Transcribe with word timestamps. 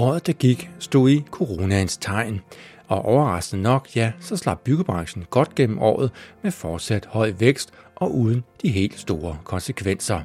Året, 0.00 0.26
der 0.26 0.32
gik, 0.32 0.70
stod 0.78 1.10
i 1.10 1.24
coronaens 1.30 1.96
tegn. 1.96 2.40
Og 2.88 3.04
overraskende 3.04 3.62
nok, 3.62 3.96
ja, 3.96 4.12
så 4.20 4.36
slap 4.36 4.60
byggebranchen 4.64 5.24
godt 5.30 5.54
gennem 5.54 5.78
året 5.78 6.10
med 6.42 6.50
fortsat 6.50 7.06
høj 7.06 7.32
vækst 7.38 7.72
og 7.96 8.14
uden 8.14 8.44
de 8.62 8.68
helt 8.68 9.00
store 9.00 9.38
konsekvenser. 9.44 10.20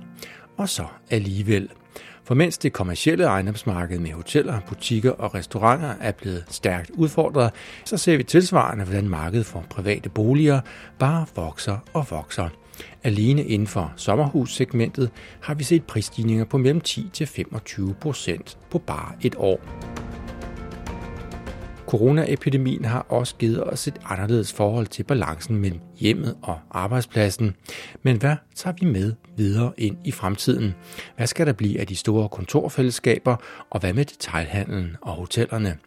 Og 0.57 0.70
så 0.70 0.86
alligevel. 1.09 1.70
For 2.23 2.36
mens 2.36 2.57
det 2.57 2.73
kommercielle 2.73 3.23
ejendomsmarked 3.25 4.00
med 4.00 4.11
hoteller, 4.11 4.59
butikker 4.68 5.11
og 5.11 5.36
restauranter 5.36 5.94
er 6.02 6.12
blevet 6.12 6.46
stærkt 6.50 6.89
udfordret, 6.89 7.52
så 7.86 7.98
ser 7.98 8.18
vi 8.18 8.23
tilsvarende, 8.23 8.84
hvordan 8.84 9.10
markedet 9.10 9.46
for 9.46 9.66
private 9.70 10.10
boliger 10.10 10.62
bare 11.00 11.26
vokser 11.36 11.78
og 11.94 12.05
vokser. 12.10 12.50
Alene 13.04 13.44
inden 13.44 13.68
for 13.68 13.94
sommerhussegmentet 13.96 15.12
har 15.41 15.54
vi 15.54 15.64
set 15.64 15.84
prisstigninger 15.84 16.46
på 16.46 16.58
mellem 16.58 16.82
10 16.82 17.09
til 17.14 17.28
25 17.28 17.94
procent 18.02 18.58
på 18.70 18.80
bare 18.80 19.12
et 19.22 19.36
år. 19.38 19.59
Coronaepidemien 21.88 22.85
har 22.85 23.05
også 23.09 23.35
givet 23.35 23.63
os 23.63 23.88
et 23.88 24.02
anderledes 24.05 24.54
forhold 24.54 24.88
til 24.88 25.04
balancen 25.04 25.55
mellem 25.55 25.80
hjemmet 25.96 26.38
og 26.41 26.59
arbejdspladsen. 26.72 27.55
Men 28.04 28.18
hvad 28.18 28.35
tager 28.55 28.76
vi 28.80 28.85
med 28.85 29.13
videre 29.38 29.73
ind 29.77 29.98
i 30.04 30.12
fremtiden? 30.12 30.76
Hvad 31.16 31.27
skal 31.27 31.48
der 31.48 31.54
blive 31.54 31.80
af 31.80 31.88
de 31.88 31.96
store 31.96 32.30
kontorfællesskaber, 32.30 33.35
og 33.70 33.80
hvad 33.80 33.94
med 33.94 34.05
detailhandlen 34.05 34.96
og 35.02 35.13
hotellerne? 35.13 35.77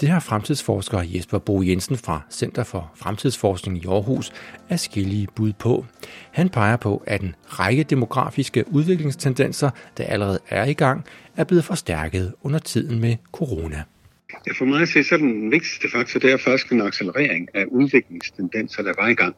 Det 0.00 0.08
har 0.08 0.20
fremtidsforsker 0.20 1.02
Jesper 1.02 1.38
Bo 1.38 1.62
Jensen 1.62 1.96
fra 1.96 2.20
Center 2.30 2.64
for 2.64 2.92
Fremtidsforskning 2.94 3.84
i 3.84 3.86
Aarhus 3.86 4.32
skillige 4.76 5.28
bud 5.34 5.52
på. 5.52 5.86
Han 6.30 6.48
peger 6.48 6.76
på, 6.76 7.02
at 7.06 7.20
en 7.20 7.34
række 7.46 7.82
demografiske 7.82 8.64
udviklingstendenser, 8.72 9.70
der 9.96 10.04
allerede 10.04 10.38
er 10.48 10.64
i 10.64 10.72
gang, 10.72 11.04
er 11.36 11.44
blevet 11.44 11.64
forstærket 11.64 12.32
under 12.42 12.58
tiden 12.58 13.00
med 13.00 13.16
corona. 13.32 13.82
Ja, 14.46 14.52
for 14.58 14.64
mig 14.64 14.82
at 14.82 14.88
se, 14.88 15.04
så 15.04 15.14
er 15.14 15.18
den 15.18 15.50
vigtigste 15.50 15.90
faktor, 15.92 16.20
det 16.20 16.32
er 16.32 16.36
faktisk 16.36 16.72
en 16.72 16.80
accelerering 16.80 17.48
af 17.54 17.64
udviklingstendenser, 17.68 18.82
der 18.82 18.92
var 18.98 19.08
i 19.08 19.14
gang. 19.14 19.36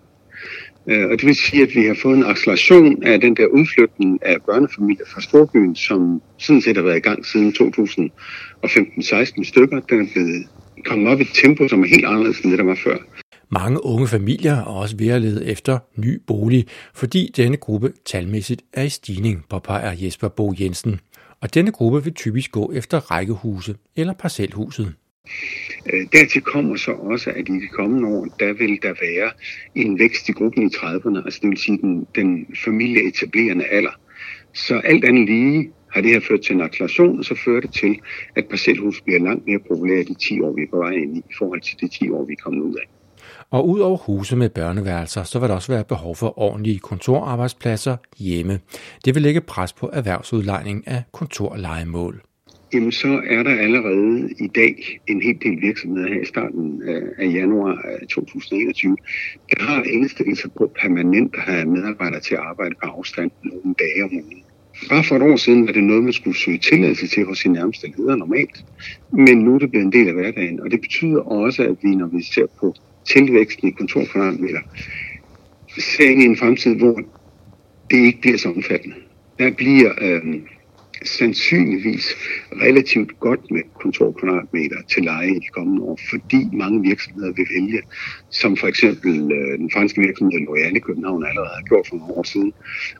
Øh, 0.86 1.10
og 1.10 1.18
det 1.18 1.27
vil 1.27 1.34
sige, 1.34 1.62
at 1.62 1.74
vi 1.74 1.86
har 1.86 1.96
fået 2.02 2.16
en 2.16 2.24
acceleration 2.24 3.02
af 3.02 3.20
den 3.20 3.36
der 3.36 3.46
udflytning 3.46 4.18
af 4.22 4.36
børnefamilier 4.46 5.04
fra 5.14 5.20
storbyen, 5.20 5.76
som 5.76 6.22
sådan 6.38 6.62
set 6.62 6.76
har 6.76 6.84
været 6.84 6.96
i 6.96 7.00
gang 7.00 7.26
siden 7.26 7.54
2015-16 7.60 9.44
stykker. 9.44 9.80
Den 9.80 10.00
er 10.00 10.06
blevet 10.12 10.46
kommet 10.84 11.12
op 11.12 11.20
i 11.20 11.22
et 11.22 11.28
tempo, 11.42 11.68
som 11.68 11.82
er 11.82 11.86
helt 11.86 12.04
anderledes 12.04 12.41
end 12.41 12.50
det, 12.50 12.58
der 12.58 12.64
var 12.64 12.78
før. 12.84 12.96
Mange 13.50 13.84
unge 13.84 14.08
familier 14.08 14.56
er 14.56 14.62
også 14.62 14.96
ved 14.96 15.08
at 15.08 15.22
lede 15.22 15.46
efter 15.46 15.78
ny 15.96 16.20
bolig, 16.26 16.66
fordi 16.94 17.32
denne 17.36 17.56
gruppe 17.56 17.92
talmæssigt 18.06 18.62
er 18.72 18.82
i 18.82 18.88
stigning, 18.88 19.44
påpeger 19.50 19.94
Jesper 19.98 20.28
Bo 20.28 20.54
Jensen. 20.60 21.00
Og 21.41 21.54
denne 21.54 21.72
gruppe 21.72 22.04
vil 22.04 22.14
typisk 22.14 22.52
gå 22.52 22.72
efter 22.72 23.10
rækkehuse 23.10 23.74
eller 23.96 24.12
parcelhuset. 24.12 24.94
Øh, 25.92 26.06
dertil 26.12 26.42
kommer 26.42 26.77
så 26.77 26.92
også, 26.92 27.30
at 27.30 27.48
i 27.48 27.61
de 27.61 27.69
kommende 27.69 28.08
år, 28.08 28.25
der 28.25 28.53
vil 28.53 28.78
der 28.83 28.94
være 29.00 29.31
en 29.75 29.98
vækst 29.98 30.28
i 30.28 30.33
gruppen 30.33 30.62
i 30.62 30.75
30'erne, 30.77 31.25
altså 31.25 31.39
det 31.42 31.50
vil 31.50 31.58
sige 31.58 31.78
den, 31.78 32.06
den 32.14 32.47
familieetablerende 32.64 33.64
alder. 33.64 34.00
Så 34.55 34.78
alt 34.78 35.05
andet 35.05 35.28
lige 35.28 35.70
har 35.92 36.00
det 36.00 36.11
her 36.11 36.20
ført 36.20 36.41
til 36.41 36.55
en 36.55 36.61
acceleration, 36.61 37.19
og 37.19 37.25
så 37.25 37.34
fører 37.44 37.61
det 37.61 37.72
til, 37.72 38.00
at 38.36 38.44
parcelhus 38.50 39.00
bliver 39.00 39.20
langt 39.20 39.47
mere 39.47 39.58
populære 39.69 40.05
de 40.05 40.14
10 40.14 40.41
år, 40.41 40.53
vi 40.53 40.62
er 40.62 40.66
på 40.70 40.77
vej 40.77 40.91
ind 40.91 41.16
i, 41.16 41.19
i 41.19 41.34
forhold 41.38 41.61
til 41.61 41.81
de 41.81 41.88
10 41.88 42.11
år, 42.11 42.25
vi 42.25 42.33
er 42.33 42.42
kommet 42.44 42.62
ud 42.62 42.75
af. 42.75 42.88
Og 43.50 43.69
ud 43.69 43.81
over 43.81 43.97
huse 43.97 44.36
med 44.36 44.50
børneværelser, 44.50 45.22
så 45.22 45.38
vil 45.38 45.48
der 45.48 45.55
også 45.55 45.72
være 45.72 45.84
behov 45.84 46.16
for 46.16 46.38
ordentlige 46.38 46.78
kontorarbejdspladser 46.78 47.97
hjemme. 48.19 48.61
Det 49.05 49.14
vil 49.14 49.22
lægge 49.22 49.41
pres 49.41 49.72
på 49.72 49.91
erhvervsudlejning 49.92 50.88
af 50.88 51.03
kontorlejemål. 51.12 52.22
Jamen 52.75 52.92
så 52.92 53.22
er 53.27 53.42
der 53.42 53.56
allerede 53.56 54.30
i 54.39 54.47
dag 54.47 55.00
en 55.06 55.22
hel 55.22 55.39
del 55.42 55.62
virksomheder 55.62 56.08
her 56.08 56.20
i 56.20 56.25
starten 56.25 56.83
øh, 56.83 57.03
af 57.19 57.27
januar 57.33 57.72
øh, 57.72 58.06
2021, 58.06 58.97
der 59.50 59.62
har 59.62 59.82
indstillet 59.82 60.38
sig 60.38 60.50
på 60.53 60.72
permanent 60.81 61.34
at 61.34 61.43
have 61.43 61.66
medarbejdere 61.66 62.21
til 62.21 62.34
at 62.34 62.41
arbejde 62.41 62.75
på 62.82 62.91
afstand 62.91 63.31
nogle 63.44 63.75
dage 63.78 64.04
om 64.04 64.12
ugen. 64.12 64.43
Bare 64.88 65.04
for 65.04 65.16
et 65.16 65.22
år 65.22 65.37
siden 65.37 65.66
var 65.66 65.72
det 65.72 65.84
noget, 65.84 66.04
man 66.04 66.12
skulle 66.12 66.37
søge 66.37 66.59
tilladelse 66.59 67.06
til 67.06 67.25
hos 67.25 67.38
sin 67.38 67.53
nærmeste 67.53 67.87
leder 67.98 68.16
normalt. 68.16 68.65
Men 69.12 69.38
nu 69.38 69.54
er 69.54 69.59
det 69.59 69.71
blevet 69.71 69.84
en 69.84 69.93
del 69.93 70.09
af 70.09 70.15
hverdagen, 70.15 70.60
og 70.60 70.71
det 70.71 70.81
betyder 70.81 71.21
også, 71.21 71.62
at 71.62 71.77
vi, 71.82 71.94
når 71.94 72.06
vi 72.06 72.22
ser 72.22 72.47
på 72.60 72.75
tilvæksten 73.04 73.69
i 73.69 73.71
kontorkvadratmeter, 73.71 74.60
ser 75.78 76.10
ind 76.10 76.22
i 76.22 76.25
en 76.25 76.37
fremtid, 76.37 76.77
hvor 76.77 77.00
det 77.91 77.97
ikke 77.97 78.21
bliver 78.21 78.38
så 78.38 78.48
omfattende. 78.48 78.97
Der 79.38 79.50
bliver 79.50 79.93
øh, 80.00 80.22
sandsynligvis 81.04 82.06
relativt 82.53 83.20
godt 83.20 83.50
med 83.50 83.62
kontorkvadratmeter 83.82 84.76
til 84.92 85.03
leje 85.03 85.31
i 85.31 85.38
de 85.38 85.50
kommende 85.53 85.82
år, 85.82 85.98
fordi 86.10 86.48
mange 86.53 86.82
virksomheder 86.82 87.32
vil 87.32 87.47
vælge, 87.56 87.82
som 88.31 88.56
for 88.56 88.66
eksempel 88.66 89.32
øh, 89.32 89.59
den 89.59 89.70
franske 89.70 90.00
virksomhed 90.00 90.41
L'Oréal 90.41 90.76
i 90.76 90.78
København 90.78 91.26
allerede 91.26 91.54
har 91.54 91.62
gjort 91.62 91.87
for 91.88 91.97
nogle 91.97 92.15
år 92.15 92.22
siden, 92.22 92.53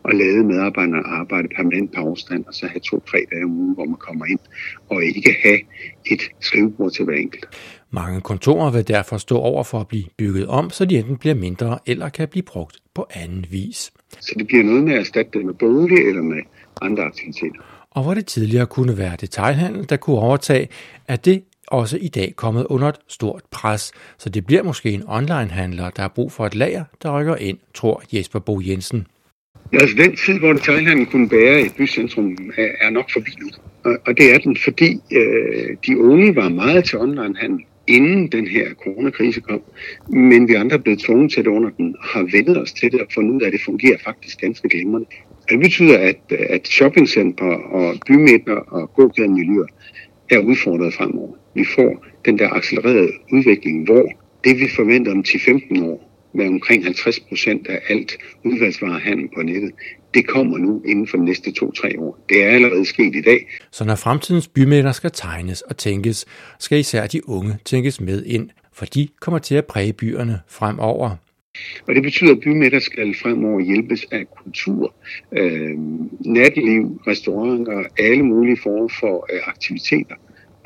at 0.09 0.15
lade 0.16 0.44
medarbejderne 0.44 1.06
arbejde 1.06 1.48
permanent 1.56 1.94
på 1.94 2.00
afstand, 2.00 2.44
og 2.48 2.54
så 2.54 2.66
have 2.66 2.81
to-tre 2.81 3.19
dage 3.31 3.44
om 3.44 3.50
ugen, 3.50 3.75
hvor 3.75 3.84
man 3.84 3.97
kommer 3.97 4.25
ind, 4.26 4.41
og 4.91 5.04
ikke 5.04 5.36
have 5.42 5.60
et 6.06 6.22
skrivebord 6.41 6.92
til 6.92 7.04
hver 7.04 7.15
enkelt. 7.15 7.47
Mange 7.91 8.21
kontorer 8.21 8.71
vil 8.71 8.88
derfor 8.88 9.16
stå 9.16 9.36
over 9.38 9.65
for 9.65 9.81
at 9.81 9.88
blive 9.88 10.04
bygget 10.19 10.47
om, 10.47 10.71
så 10.71 10.84
de 10.84 10.98
enten 10.98 11.16
bliver 11.16 11.34
mindre 11.34 11.78
eller 11.86 12.09
kan 12.09 12.28
blive 12.28 12.42
brugt 12.42 12.76
på 12.94 13.06
anden 13.10 13.47
vis. 13.50 13.92
Så 14.21 14.34
det 14.38 14.47
bliver 14.47 14.65
noget 14.65 14.84
med 14.84 14.92
at 14.92 15.00
erstatte 15.00 15.38
det 15.38 15.47
med 15.47 15.54
bolig 15.54 15.98
eller 15.98 16.22
med 16.22 16.42
andre 16.82 17.03
aktiviteter 17.03 17.60
og 17.94 18.03
hvor 18.03 18.15
det 18.15 18.27
tidligere 18.27 18.66
kunne 18.66 18.99
være 18.99 19.16
detaljhandel, 19.21 19.88
der 19.88 19.97
kunne 19.97 20.19
overtage, 20.19 20.69
er 21.09 21.16
det 21.16 21.43
også 21.69 21.99
i 22.00 22.09
dag 22.09 22.32
kommet 22.37 22.66
under 22.66 22.88
et 22.88 22.99
stort 23.09 23.43
pres, 23.50 23.93
så 24.19 24.28
det 24.28 24.47
bliver 24.47 24.62
måske 24.62 24.91
en 24.91 25.03
onlinehandler, 25.06 25.91
der 25.91 26.03
har 26.03 26.09
brug 26.09 26.33
for 26.33 26.47
et 26.47 26.54
lager, 26.54 26.84
der 27.03 27.21
rykker 27.21 27.37
ind, 27.37 27.59
tror 27.75 28.03
Jesper 28.12 28.38
Bo 28.38 28.60
Jensen. 28.60 29.06
Ja, 29.72 29.78
altså 29.78 29.97
den 29.97 30.16
tid, 30.16 30.38
hvor 30.38 30.53
detailhandlen 30.53 31.06
kunne 31.06 31.28
bære 31.28 31.60
et 31.60 31.75
bycentrum, 31.77 32.37
er 32.81 32.91
nok 32.91 33.12
forbi 33.12 33.31
nu. 33.41 33.49
Og 34.06 34.16
det 34.16 34.34
er 34.34 34.38
den, 34.38 34.56
fordi 34.65 35.00
øh, 35.12 35.77
de 35.87 36.00
unge 36.00 36.37
var 36.37 36.49
meget 36.49 36.84
til 36.84 36.99
onlinehandel, 36.99 37.60
inden 37.87 38.33
den 38.33 38.47
her 38.47 38.75
coronakrise 38.84 39.41
kom. 39.41 39.62
Men 40.09 40.49
vi 40.49 40.54
andre 40.54 40.77
er 40.77 40.81
blevet 40.81 41.00
tvunget 41.00 41.33
til 41.33 41.44
det 41.44 41.50
under 41.50 41.71
den, 41.71 41.97
har 42.00 42.22
vendt 42.22 42.59
os 42.59 42.72
til 42.72 42.93
det 42.93 43.00
og 43.00 43.06
fundet 43.15 43.34
ud 43.34 43.41
af, 43.43 43.47
at 43.47 43.53
det 43.53 43.60
fungerer 43.65 43.99
faktisk 44.04 44.41
ganske 44.41 44.69
glimrende. 44.69 45.06
Det 45.49 45.60
betyder, 45.60 45.99
at, 45.99 46.32
at 46.32 46.69
shoppingcenter 46.69 47.55
og 47.55 47.94
bymidter 48.06 48.55
og 48.55 48.94
gågademiljøer 48.94 49.66
er 50.31 50.38
udfordret 50.38 50.94
fremover. 50.94 51.32
Vi 51.55 51.65
får 51.75 52.06
den 52.25 52.38
der 52.38 52.49
accelererede 52.50 53.12
udvikling, 53.32 53.84
hvor 53.84 54.09
det 54.44 54.56
vi 54.56 54.69
forventer 54.77 55.12
om 55.12 55.25
10-15 55.28 55.84
år, 55.84 56.10
med 56.34 56.47
omkring 56.47 56.84
50 56.84 57.21
procent 57.21 57.66
af 57.66 57.81
alt 57.88 58.16
udvalgsvarehandel 58.44 59.28
på 59.34 59.43
nettet, 59.43 59.72
det 60.15 60.27
kommer 60.27 60.59
nu 60.59 60.83
inden 60.87 61.06
for 61.09 61.16
de 61.16 61.25
næste 61.25 61.53
to-tre 61.53 61.94
år. 61.99 62.25
Det 62.28 62.44
er 62.44 62.49
allerede 62.49 62.84
sket 62.84 63.16
i 63.16 63.21
dag. 63.21 63.47
Så 63.71 63.84
når 63.84 63.94
fremtidens 63.94 64.49
bymidter 64.49 64.93
skal 64.93 65.10
tegnes 65.10 65.62
og 65.62 65.77
tænkes, 65.77 66.27
skal 66.59 66.78
især 66.78 67.06
de 67.06 67.28
unge 67.28 67.59
tænkes 67.65 68.00
med 68.00 68.25
ind, 68.25 68.50
for 68.72 68.84
de 68.84 69.09
kommer 69.21 69.38
til 69.38 69.54
at 69.54 69.65
præge 69.65 69.93
byerne 69.93 70.41
fremover. 70.49 71.16
Og 71.88 71.94
det 71.94 72.03
betyder, 72.03 72.32
at 72.32 72.41
bymidter 72.41 72.78
skal 72.78 73.15
fremover 73.22 73.60
hjælpes 73.60 74.06
af 74.12 74.25
kultur, 74.31 74.94
øh, 75.32 75.75
natliv, 76.20 77.00
restauranter, 77.06 77.84
alle 77.98 78.22
mulige 78.22 78.59
former 78.62 78.88
for 79.00 79.26
øh, 79.32 79.41
aktiviteter. 79.48 80.15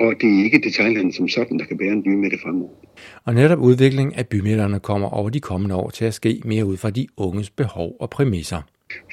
Og 0.01 0.15
det 0.21 0.39
er 0.39 0.45
ikke 0.45 0.59
detaljhandlen 0.59 1.13
som 1.13 1.29
sådan, 1.29 1.59
der 1.59 1.65
kan 1.65 1.79
bære 1.79 1.93
en 1.93 2.03
bymidte 2.03 2.39
fremover. 2.43 2.71
Og 3.25 3.35
netop 3.35 3.59
udviklingen 3.59 4.15
af 4.15 4.27
bymidterne 4.27 4.81
kommer 4.81 5.09
over 5.09 5.31
de 5.31 5.41
kommende 5.41 5.75
år 5.75 5.91
til 5.91 6.05
at 6.05 6.15
ske 6.15 6.41
mere 6.45 6.65
ud 6.65 6.77
fra 6.77 6.91
de 6.91 7.07
unges 7.17 7.51
behov 7.51 7.97
og 8.01 8.11
præmisser. 8.11 8.63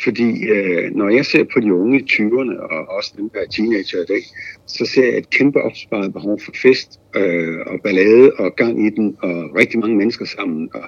Fordi 0.04 0.50
øh, 0.50 0.96
når 0.96 1.10
jeg 1.10 1.26
ser 1.26 1.44
på 1.54 1.60
de 1.60 1.74
unge 1.74 2.00
i 2.00 2.04
20'erne, 2.12 2.60
og 2.60 2.96
også 2.98 3.14
dem, 3.18 3.30
der 3.30 3.40
er 3.40 3.46
teenager 3.46 4.02
i 4.02 4.06
dag, 4.06 4.24
så 4.68 4.86
ser 4.86 5.06
jeg 5.06 5.18
et 5.18 5.30
kæmpe 5.30 5.62
opsparet 5.62 6.14
behov 6.14 6.40
for 6.46 6.52
fest 6.62 7.00
øh, 7.16 7.58
og 7.66 7.80
ballade 7.84 8.32
og 8.34 8.56
gang 8.56 8.86
i 8.88 8.90
den, 8.90 9.18
og 9.22 9.56
rigtig 9.56 9.80
mange 9.80 9.96
mennesker 9.96 10.26
sammen, 10.26 10.70
og, 10.74 10.84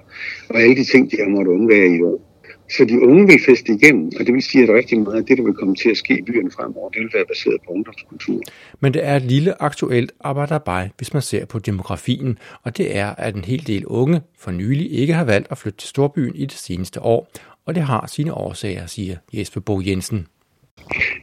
og 0.49 0.61
alle 0.61 0.75
de 0.75 0.83
ting, 0.83 1.11
de 1.11 1.17
har 1.17 1.29
måttet 1.29 1.51
undvære 1.51 1.87
i 1.87 2.01
år. 2.01 2.27
Så 2.69 2.85
de 2.85 3.01
unge 3.01 3.27
vil 3.27 3.39
feste 3.45 3.73
igennem, 3.73 4.11
og 4.19 4.25
det 4.25 4.33
vil 4.33 4.41
sige, 4.43 4.63
at 4.63 4.69
rigtig 4.69 4.99
meget 4.99 5.17
af 5.17 5.25
det, 5.25 5.37
der 5.37 5.43
vil 5.43 5.53
komme 5.53 5.75
til 5.75 5.89
at 5.89 5.97
ske 5.97 6.17
i 6.17 6.21
byerne 6.21 6.51
fremover, 6.51 6.89
det 6.89 7.01
vil 7.01 7.09
være 7.13 7.25
baseret 7.25 7.57
på 7.65 7.71
ungdomskultur. 7.71 8.41
Men 8.79 8.93
det 8.93 9.05
er 9.05 9.15
et 9.15 9.21
lille 9.21 9.61
aktuelt 9.61 10.11
arbejderbej, 10.19 10.89
hvis 10.97 11.13
man 11.13 11.21
ser 11.21 11.45
på 11.45 11.59
demografien, 11.59 12.37
og 12.63 12.77
det 12.77 12.97
er, 12.97 13.15
at 13.17 13.35
en 13.35 13.43
hel 13.43 13.67
del 13.67 13.85
unge 13.85 14.21
for 14.39 14.51
nylig 14.51 14.91
ikke 14.91 15.13
har 15.13 15.23
valgt 15.23 15.47
at 15.51 15.57
flytte 15.57 15.79
til 15.79 15.89
storbyen 15.89 16.35
i 16.35 16.45
det 16.45 16.57
seneste 16.57 17.01
år, 17.01 17.31
og 17.67 17.75
det 17.75 17.83
har 17.83 18.07
sine 18.07 18.33
årsager, 18.33 18.85
siger 18.85 19.15
Jesper 19.33 19.61
Bo 19.61 19.81
Jensen. 19.81 20.27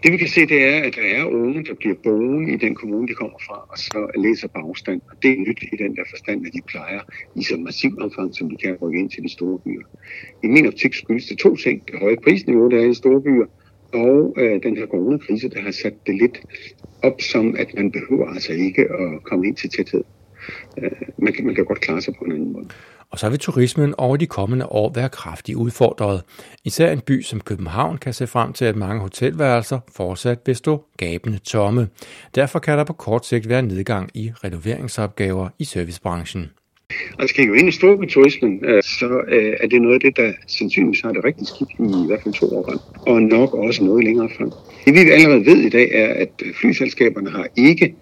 Det 0.03 0.13
vi 0.13 0.17
kan 0.17 0.29
se, 0.29 0.41
det 0.47 0.65
er, 0.65 0.83
at 0.87 0.95
der 0.97 1.07
er 1.17 1.25
unge, 1.25 1.65
der 1.65 1.75
bliver 1.75 1.95
boende 2.03 2.53
i 2.55 2.57
den 2.57 2.75
kommune, 2.75 3.09
de 3.09 3.15
kommer 3.15 3.39
fra, 3.47 3.59
og 3.73 3.79
så 3.79 4.11
læser 4.25 4.49
på 4.49 4.59
afstand. 4.59 5.01
Og 5.11 5.23
det 5.23 5.31
er 5.31 5.37
nyt 5.37 5.63
i 5.73 5.77
den 5.77 5.97
der 5.97 6.05
forstand, 6.11 6.47
at 6.47 6.53
de 6.53 6.61
plejer 6.67 7.01
i 7.37 7.43
så 7.43 7.57
massiv 7.57 7.93
omfang, 8.01 8.35
som 8.35 8.51
de 8.51 8.57
kan 8.57 8.77
rykke 8.83 8.99
ind 9.01 9.11
til 9.11 9.23
de 9.23 9.29
store 9.29 9.59
byer. 9.59 9.87
I 10.45 10.47
min 10.47 10.67
optik 10.67 10.95
skyldes 10.95 11.27
det 11.27 11.39
to 11.39 11.57
ting. 11.57 11.87
Det 11.87 11.99
høje 12.01 12.17
prisniveau, 12.25 12.71
der 12.71 12.79
er 12.81 12.91
i 12.91 12.95
store 12.95 13.21
byer, 13.23 13.47
og 13.93 14.35
øh, 14.37 14.63
den 14.63 14.77
her 14.77 14.87
coronakrise, 14.87 15.49
der 15.49 15.61
har 15.61 15.71
sat 15.71 15.95
det 16.07 16.15
lidt 16.15 16.41
op 17.03 17.21
som, 17.21 17.57
at 17.59 17.75
man 17.75 17.93
behøver 17.93 18.27
altså 18.29 18.53
ikke 18.53 18.83
at 18.83 19.23
komme 19.25 19.47
ind 19.47 19.57
til 19.57 19.71
tæthed. 19.71 20.05
Øh, 20.79 20.91
man, 21.19 21.33
kan, 21.33 21.47
man 21.47 21.55
kan 21.55 21.65
godt 21.65 21.81
klare 21.81 22.01
sig 22.01 22.15
på 22.19 22.25
en 22.25 22.33
anden 22.33 22.53
måde. 22.53 22.69
Og 23.11 23.19
så 23.19 23.29
vil 23.29 23.39
turismen 23.39 23.95
over 23.99 24.17
de 24.17 24.27
kommende 24.27 24.67
år 24.67 24.93
være 24.95 25.09
kraftigt 25.09 25.57
udfordret. 25.57 26.23
Især 26.65 26.93
en 26.93 27.01
by 27.01 27.23
som 27.23 27.41
København 27.41 27.99
kan 27.99 28.13
se 28.13 28.27
frem 28.27 28.53
til, 28.53 28.65
at 28.65 28.77
mange 28.77 29.01
hotelværelser 29.01 29.81
fortsat 29.97 30.39
vil 30.47 30.57
stå 30.57 30.85
gabende 30.97 31.39
tomme. 31.39 31.89
Derfor 32.35 32.59
kan 32.59 32.79
der 32.79 32.85
på 32.85 32.93
kort 32.93 33.27
sigt 33.27 33.49
være 33.49 33.63
nedgang 33.63 34.11
i 34.15 34.33
renoveringsopgaver 34.45 35.49
i 35.59 35.65
servicebranchen. 35.65 36.51
Og 37.19 37.29
skal 37.29 37.45
jo 37.45 37.53
ind 37.53 37.69
i 37.69 37.73
storbyturismen, 37.73 38.65
øh, 38.65 38.83
så 38.83 39.21
øh, 39.29 39.57
er 39.61 39.67
det 39.67 39.83
noget 39.83 39.95
af 39.95 40.01
det, 40.01 40.17
der 40.17 40.33
sandsynligvis 40.47 41.01
har 41.01 41.13
det 41.13 41.25
rigtig 41.25 41.47
skidt 41.47 41.71
i 41.71 42.05
i 42.05 42.07
hvert 42.07 42.23
fald 42.23 42.35
to 42.35 42.47
år 42.57 42.73
og 43.07 43.23
nok 43.23 43.55
også 43.55 43.85
noget 43.85 44.05
længere 44.05 44.29
frem. 44.37 44.51
Det 44.85 44.95
vi 44.95 45.11
allerede 45.11 45.47
ved 45.47 45.57
i 45.57 45.69
dag 45.69 45.91
er, 45.95 46.15
at 46.15 46.43
flyselskaberne 46.61 47.31
har 47.31 47.47
ikke 47.57 47.95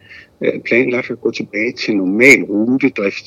Øh, 0.44 0.61
planlagt 0.61 1.11
at 1.11 1.21
gå 1.21 1.31
tilbage 1.31 1.73
til 1.73 1.97
normal 1.97 2.43
rutedrift. 2.43 3.27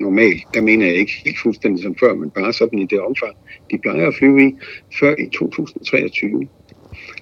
Normal, 0.00 0.42
der 0.54 0.60
mener 0.60 0.86
jeg 0.86 0.94
ikke 0.94 1.12
helt 1.24 1.38
fuldstændig 1.42 1.82
som 1.82 1.96
før, 2.00 2.14
men 2.14 2.30
bare 2.30 2.52
sådan 2.52 2.78
i 2.78 2.86
det 2.86 3.00
omfang, 3.00 3.34
de 3.70 3.78
plejer 3.78 4.06
at 4.06 4.14
flyve 4.14 4.48
i, 4.48 4.54
før 5.00 5.14
i 5.18 5.26
2023. 5.26 6.48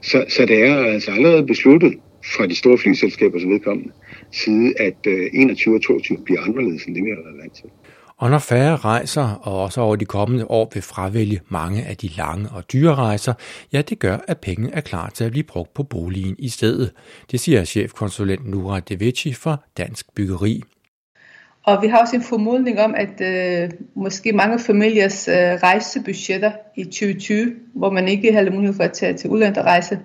Så, 0.02 0.24
så 0.28 0.46
det 0.46 0.64
er 0.64 0.76
altså 0.76 1.10
allerede 1.10 1.46
besluttet 1.46 1.94
fra 2.24 2.46
de 2.46 2.54
store 2.54 2.78
flyselskabers 2.78 3.46
vedkommende 3.46 3.92
side, 4.32 4.74
at 4.80 5.06
øh, 5.06 5.26
21 5.32 5.74
og 5.74 5.82
22 5.82 6.18
bliver 6.24 6.40
anderledes, 6.40 6.84
end 6.84 6.94
det 6.94 7.04
vi 7.04 7.10
har 7.10 7.22
været 7.24 7.38
vant 7.38 7.54
til. 7.54 7.70
Og 8.18 8.30
når 8.30 8.38
færre 8.38 8.76
rejser, 8.76 9.40
og 9.42 9.62
også 9.62 9.80
over 9.80 9.96
de 9.96 10.04
kommende 10.04 10.50
år 10.50 10.70
vil 10.74 10.82
fravælge 10.82 11.40
mange 11.48 11.84
af 11.84 11.96
de 11.96 12.08
lange 12.08 12.48
og 12.50 12.72
dyre 12.72 12.94
rejser, 12.94 13.32
ja, 13.72 13.82
det 13.82 13.98
gør, 13.98 14.16
at 14.28 14.38
pengene 14.38 14.74
er 14.74 14.80
klar 14.80 15.10
til 15.14 15.24
at 15.24 15.30
blive 15.30 15.44
brugt 15.44 15.74
på 15.74 15.82
boligen 15.82 16.36
i 16.38 16.48
stedet. 16.48 16.92
Det 17.30 17.40
siger 17.40 17.64
chefkonsulent 17.64 18.50
Nura 18.50 18.80
Devici 18.80 19.32
fra 19.32 19.56
Dansk 19.78 20.14
Byggeri. 20.14 20.62
Og 21.64 21.82
vi 21.82 21.88
har 21.88 22.00
også 22.00 22.16
en 22.16 22.22
formodning 22.22 22.80
om, 22.80 22.94
at 22.94 23.20
øh, 23.20 23.70
måske 23.94 24.32
mange 24.32 24.58
familiers 24.58 25.28
øh, 25.28 25.34
rejsebudgetter 25.34 26.52
i 26.76 26.84
2020, 26.84 27.52
hvor 27.74 27.90
man 27.90 28.08
ikke 28.08 28.32
havde 28.32 28.50
mulighed 28.50 28.76
for 28.76 28.84
at 28.84 28.92
tage 28.92 29.14
til 29.14 29.30
udlandet 29.30 29.58
og 29.58 29.64
rejse, 29.64 29.98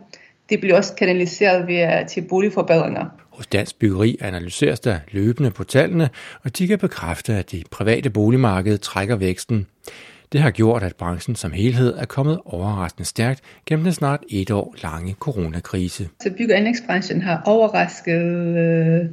det 0.50 0.60
bliver 0.60 0.78
også 0.78 0.96
kanaliseret 0.96 1.68
via 1.68 2.04
til 2.08 2.22
boligforbedringer. 2.22 3.06
Hos 3.40 3.48
Dansk 3.48 3.80
Byggeri 3.80 4.18
analyseres 4.22 4.80
der 4.80 5.00
løbende 5.12 5.52
på 5.52 5.64
tallene, 5.64 6.10
og 6.44 6.58
de 6.58 6.68
kan 6.68 6.80
bekræfte, 6.80 7.34
at 7.34 7.52
det 7.52 7.64
private 7.72 8.10
boligmarked 8.10 8.78
trækker 8.78 9.16
væksten. 9.16 9.68
Det 10.32 10.42
har 10.42 10.52
gjort, 10.52 10.84
at 10.84 10.96
branchen 10.96 11.36
som 11.36 11.52
helhed 11.52 11.94
er 11.98 12.06
kommet 12.06 12.40
overraskende 12.46 13.08
stærkt 13.08 13.42
gennem 13.66 13.84
den 13.84 13.94
snart 13.94 14.20
et 14.30 14.52
år 14.52 14.76
lange 14.84 15.16
coronakrise. 15.20 16.10
Så 16.22 16.32
bygge- 16.38 16.54
og 16.54 16.58
anlægsbranchen 16.58 17.22
har 17.22 17.42
overrasket 17.46 18.22
øh, 18.58 19.06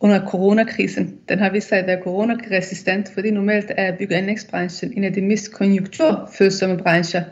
under 0.00 0.26
coronakrisen. 0.30 1.18
Den 1.28 1.38
har 1.38 1.50
vist 1.50 1.68
sig 1.68 1.78
at 1.78 1.86
være 1.86 2.02
coronaresistent, 2.04 3.10
fordi 3.14 3.30
normalt 3.30 3.72
er 3.76 3.96
bygge- 3.98 4.14
og 4.14 4.18
anlægsbranchen 4.18 4.92
en 4.96 5.04
af 5.04 5.12
de 5.12 5.22
mest 5.22 5.52
konjunkturfølsomme 5.52 6.76
brancher, 6.76 7.22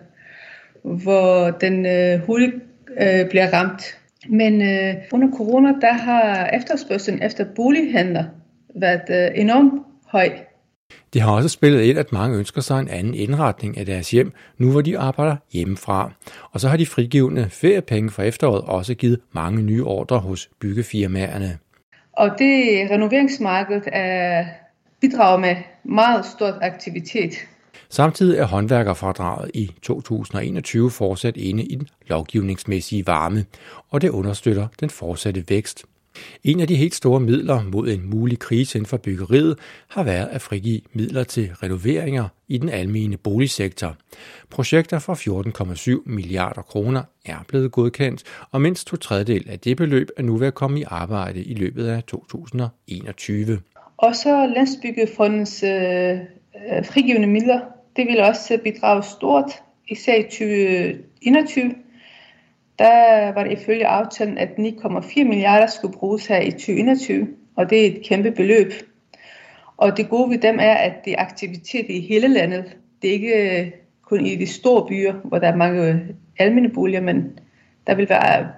hvor 0.82 1.50
den 1.50 1.86
øh, 1.86 2.20
hurtigt 2.20 2.54
øh, 3.00 3.28
bliver 3.30 3.52
ramt. 3.52 3.98
Men 4.28 4.62
øh, 4.62 4.94
under 5.12 5.28
corona, 5.36 5.68
der 5.80 5.92
har 5.92 6.46
efterspørgselen 6.46 7.22
efter 7.22 7.44
bolighandler 7.56 8.24
været 8.80 9.32
øh, 9.34 9.40
enormt 9.40 9.82
høj. 10.06 10.28
Det 11.12 11.22
har 11.22 11.32
også 11.32 11.48
spillet 11.48 11.82
ind, 11.82 11.98
at 11.98 12.12
mange 12.12 12.38
ønsker 12.38 12.60
sig 12.60 12.80
en 12.80 12.88
anden 12.88 13.14
indretning 13.14 13.78
af 13.78 13.86
deres 13.86 14.10
hjem, 14.10 14.32
nu 14.58 14.70
hvor 14.70 14.80
de 14.80 14.98
arbejder 14.98 15.36
hjemmefra. 15.52 16.12
Og 16.52 16.60
så 16.60 16.68
har 16.68 16.76
de 16.76 16.86
frigivende 16.86 17.50
feriepenge 17.50 18.10
fra 18.10 18.22
efteråret 18.22 18.64
også 18.64 18.94
givet 18.94 19.20
mange 19.32 19.62
nye 19.62 19.84
ordre 19.84 20.18
hos 20.18 20.50
byggefirmaerne. 20.60 21.58
Og 22.12 22.30
det 22.38 22.90
renoveringsmarked 22.90 23.82
er 23.86 24.44
bidrager 25.00 25.38
med 25.38 25.56
meget 25.84 26.24
stor 26.24 26.58
aktivitet. 26.62 27.34
Samtidig 27.90 28.38
er 28.38 28.44
håndværkerfradraget 28.44 29.50
i 29.54 29.70
2021 29.82 30.90
fortsat 30.90 31.36
inde 31.36 31.64
i 31.64 31.74
den 31.74 31.88
lovgivningsmæssige 32.06 33.06
varme, 33.06 33.44
og 33.90 34.00
det 34.00 34.08
understøtter 34.08 34.66
den 34.80 34.90
fortsatte 34.90 35.44
vækst. 35.48 35.84
En 36.44 36.60
af 36.60 36.68
de 36.68 36.76
helt 36.76 36.94
store 36.94 37.20
midler 37.20 37.62
mod 37.62 37.88
en 37.88 38.10
mulig 38.10 38.38
krise 38.38 38.78
inden 38.78 38.88
for 38.88 38.96
byggeriet 38.96 39.58
har 39.88 40.02
været 40.02 40.28
at 40.30 40.42
frigive 40.42 40.80
midler 40.92 41.24
til 41.24 41.50
renoveringer 41.62 42.28
i 42.48 42.58
den 42.58 42.68
almene 42.68 43.16
boligsektor. 43.16 43.96
Projekter 44.50 44.98
for 44.98 45.14
14,7 45.94 46.02
milliarder 46.06 46.62
kroner 46.62 47.02
er 47.24 47.44
blevet 47.48 47.72
godkendt, 47.72 48.22
og 48.50 48.60
mindst 48.60 48.86
to 48.86 48.96
tredjedel 48.96 49.50
af 49.50 49.60
det 49.60 49.76
beløb 49.76 50.08
er 50.16 50.22
nu 50.22 50.36
ved 50.36 50.46
at 50.46 50.54
komme 50.54 50.80
i 50.80 50.84
arbejde 50.86 51.42
i 51.42 51.54
løbet 51.54 51.86
af 51.86 52.02
2021. 52.02 53.60
Og 53.96 54.16
så 54.16 54.52
Landsbyggefondens 54.54 55.62
øh, 55.62 56.18
Øh, 56.70 56.84
frigivende 56.84 57.28
midler 57.28 57.60
det 57.96 58.06
vil 58.06 58.20
også 58.20 58.58
bidrage 58.64 59.02
stort, 59.02 59.62
især 59.88 60.14
i 60.14 60.22
2021. 60.22 61.74
Der 62.78 63.32
var 63.32 63.44
det 63.44 63.52
ifølge 63.52 63.86
aftalen, 63.86 64.38
at 64.38 64.48
9,4 64.48 65.24
milliarder 65.24 65.66
skulle 65.66 65.98
bruges 65.98 66.26
her 66.26 66.40
i 66.40 66.50
2021, 66.50 67.28
og 67.56 67.70
det 67.70 67.82
er 67.82 67.86
et 67.86 68.02
kæmpe 68.04 68.30
beløb. 68.30 68.72
Og 69.76 69.96
det 69.96 70.08
gode 70.08 70.30
ved 70.30 70.38
dem 70.38 70.58
er, 70.60 70.74
at 70.74 71.04
det 71.04 71.12
er 71.12 71.20
aktivitet 71.20 71.86
i 71.88 72.00
hele 72.00 72.28
landet. 72.28 72.76
Det 73.02 73.10
er 73.10 73.14
ikke 73.14 73.60
øh, 73.60 73.70
kun 74.02 74.26
i 74.26 74.36
de 74.36 74.46
store 74.46 74.86
byer, 74.88 75.12
hvor 75.12 75.38
der 75.38 75.48
er 75.48 75.56
mange 75.56 75.88
øh, 75.88 75.96
almene 76.38 76.68
boliger, 76.68 77.00
men 77.00 77.38
der 77.86 77.94
vil 77.94 78.08
være 78.08 78.48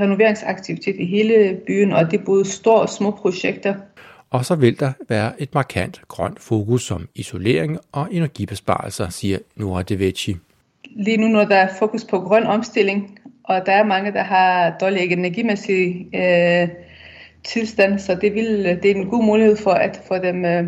renoveringsaktivitet 0.00 0.96
i 0.96 1.04
hele 1.04 1.60
byen, 1.66 1.92
og 1.92 2.10
det 2.10 2.20
er 2.20 2.24
både 2.24 2.44
store 2.44 2.80
og 2.80 2.88
små 2.88 3.10
projekter. 3.10 3.74
Og 4.30 4.44
så 4.44 4.54
vil 4.54 4.80
der 4.80 4.92
være 5.08 5.42
et 5.42 5.54
markant 5.54 6.00
grønt 6.08 6.40
fokus 6.40 6.82
som 6.82 7.08
isolering 7.14 7.78
og 7.92 8.08
energibesparelser, 8.10 9.08
siger 9.08 9.38
Nora 9.56 9.82
Deveci. 9.82 10.36
Lige 10.96 11.16
nu, 11.16 11.28
når 11.28 11.44
der 11.44 11.56
er 11.56 11.68
fokus 11.78 12.04
på 12.04 12.20
grøn 12.20 12.46
omstilling, 12.46 13.18
og 13.44 13.66
der 13.66 13.72
er 13.72 13.84
mange, 13.84 14.12
der 14.12 14.22
har 14.22 14.76
dårlig 14.80 15.12
energimæssig 15.12 16.06
øh, 16.14 16.68
tilstand, 17.44 17.98
så 17.98 18.14
det, 18.14 18.34
vil, 18.34 18.78
det 18.82 18.90
er 18.90 18.94
en 18.94 19.10
god 19.10 19.24
mulighed 19.24 19.56
for 19.56 19.70
at 19.70 20.00
få 20.08 20.18
dem 20.18 20.44
øh, 20.44 20.66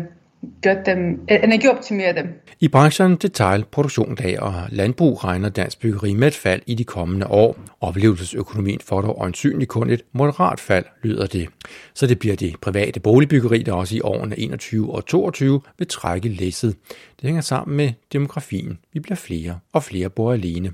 gjort 0.63 0.85
dem, 0.85 1.19
øh, 1.31 1.39
energioptimere 1.43 2.13
dem. 2.13 2.27
I 2.59 2.67
branchen 2.67 3.15
detail, 3.15 3.65
produktionsdag 3.71 4.39
og 4.39 4.53
landbrug 4.69 5.23
regner 5.23 5.49
dansk 5.49 5.79
byggeri 5.79 6.13
med 6.13 6.27
et 6.27 6.35
fald 6.35 6.61
i 6.67 6.75
de 6.75 6.83
kommende 6.83 7.27
år. 7.27 7.57
Oplevelsesøkonomien 7.81 8.79
får 8.83 9.01
dog 9.01 9.17
øjensynligt 9.19 9.69
kun 9.69 9.89
et 9.89 10.01
moderat 10.11 10.59
fald, 10.59 10.85
lyder 11.03 11.27
det. 11.27 11.49
Så 11.93 12.07
det 12.07 12.19
bliver 12.19 12.35
det 12.35 12.55
private 12.61 12.99
boligbyggeri, 12.99 13.63
der 13.63 13.73
også 13.73 13.95
i 13.95 14.01
årene 14.01 14.39
21 14.39 14.93
og 14.93 15.05
22 15.05 15.61
vil 15.77 15.87
trække 15.87 16.29
læsset. 16.29 16.75
Det 16.89 17.27
hænger 17.27 17.41
sammen 17.41 17.77
med 17.77 17.91
demografien. 18.13 18.79
Vi 18.93 18.99
bliver 18.99 19.15
flere, 19.15 19.59
og 19.73 19.83
flere 19.83 20.09
bor 20.09 20.33
alene. 20.33 20.71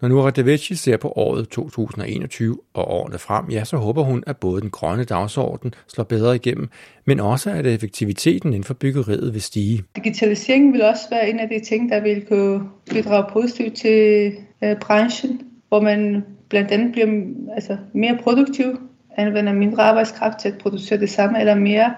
Når 0.00 0.08
nu 0.08 0.30
Davici 0.30 0.74
ser 0.74 0.96
på 0.96 1.12
året 1.16 1.48
2021 1.48 2.58
og 2.74 2.90
årene 2.90 3.18
frem, 3.18 3.50
ja, 3.50 3.64
så 3.64 3.76
håber 3.76 4.02
hun, 4.02 4.24
at 4.26 4.36
både 4.36 4.60
den 4.60 4.70
grønne 4.70 5.04
dagsorden 5.04 5.74
slår 5.88 6.04
bedre 6.04 6.36
igennem, 6.36 6.68
men 7.04 7.20
også 7.20 7.50
at 7.50 7.66
effektiviteten 7.66 8.48
inden 8.48 8.64
for 8.64 8.74
byggeriet 8.74 9.34
vil 9.34 9.42
stige. 9.42 9.84
Digitaliseringen 9.96 10.72
vil 10.72 10.82
også 10.82 11.02
være 11.10 11.30
en 11.30 11.40
af 11.40 11.48
de 11.48 11.60
ting, 11.64 11.90
der 11.90 12.00
vil 12.00 12.26
kunne 12.26 12.60
bidrage 12.90 13.24
positivt 13.32 13.76
til 13.76 14.32
øh, 14.64 14.76
branchen, 14.76 15.40
hvor 15.68 15.80
man 15.80 16.24
blandt 16.48 16.70
andet 16.70 16.92
bliver 16.92 17.24
altså, 17.54 17.76
mere 17.94 18.18
produktiv, 18.22 18.78
anvender 19.16 19.52
mindre 19.52 19.82
arbejdskraft 19.82 20.38
til 20.38 20.48
at 20.48 20.58
producere 20.58 21.00
det 21.00 21.10
samme 21.10 21.40
eller 21.40 21.54
mere. 21.54 21.94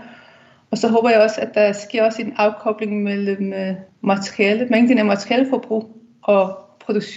Og 0.71 0.79
så 0.79 0.89
håber 0.89 1.11
jeg 1.11 1.21
også, 1.21 1.41
at 1.41 1.55
der 1.55 1.73
sker 1.73 2.05
også 2.05 2.23
en 2.23 2.33
afkobling 2.37 3.03
mellem 3.03 3.53
øh, 3.53 3.75
materiale, 4.03 4.67
mængden 4.71 4.99
af 4.99 5.05
materialeforbrug 5.05 5.97
og 6.23 6.70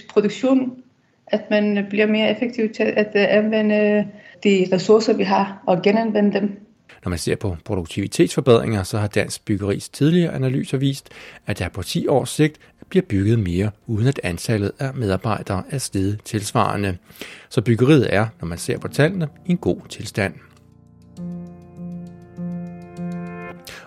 produktion, 0.08 0.82
at 1.26 1.40
man 1.50 1.86
bliver 1.90 2.06
mere 2.06 2.30
effektiv 2.30 2.72
til 2.74 2.82
at 2.82 3.10
øh, 3.14 3.26
anvende 3.28 3.74
øh, 3.74 4.04
de 4.44 4.66
ressourcer, 4.72 5.16
vi 5.16 5.22
har, 5.22 5.62
og 5.66 5.82
genanvende 5.82 6.40
dem. 6.40 6.60
Når 7.04 7.10
man 7.10 7.18
ser 7.18 7.36
på 7.36 7.56
produktivitetsforbedringer, 7.64 8.82
så 8.82 8.98
har 8.98 9.06
Dansk 9.06 9.44
Byggeris 9.44 9.88
tidligere 9.88 10.34
analyser 10.34 10.78
vist, 10.78 11.08
at 11.46 11.58
der 11.58 11.68
på 11.68 11.82
10 11.82 12.06
års 12.06 12.30
sigt 12.30 12.58
bliver 12.88 13.02
bygget 13.08 13.38
mere, 13.38 13.70
uden 13.86 14.06
at 14.06 14.20
antallet 14.22 14.72
af 14.78 14.94
medarbejdere 14.94 15.62
er 15.70 15.78
steget 15.78 16.20
tilsvarende. 16.24 16.96
Så 17.48 17.60
byggeriet 17.60 18.14
er, 18.14 18.26
når 18.40 18.48
man 18.48 18.58
ser 18.58 18.78
på 18.78 18.88
tallene, 18.88 19.28
i 19.46 19.50
en 19.50 19.56
god 19.56 19.80
tilstand. 19.88 20.34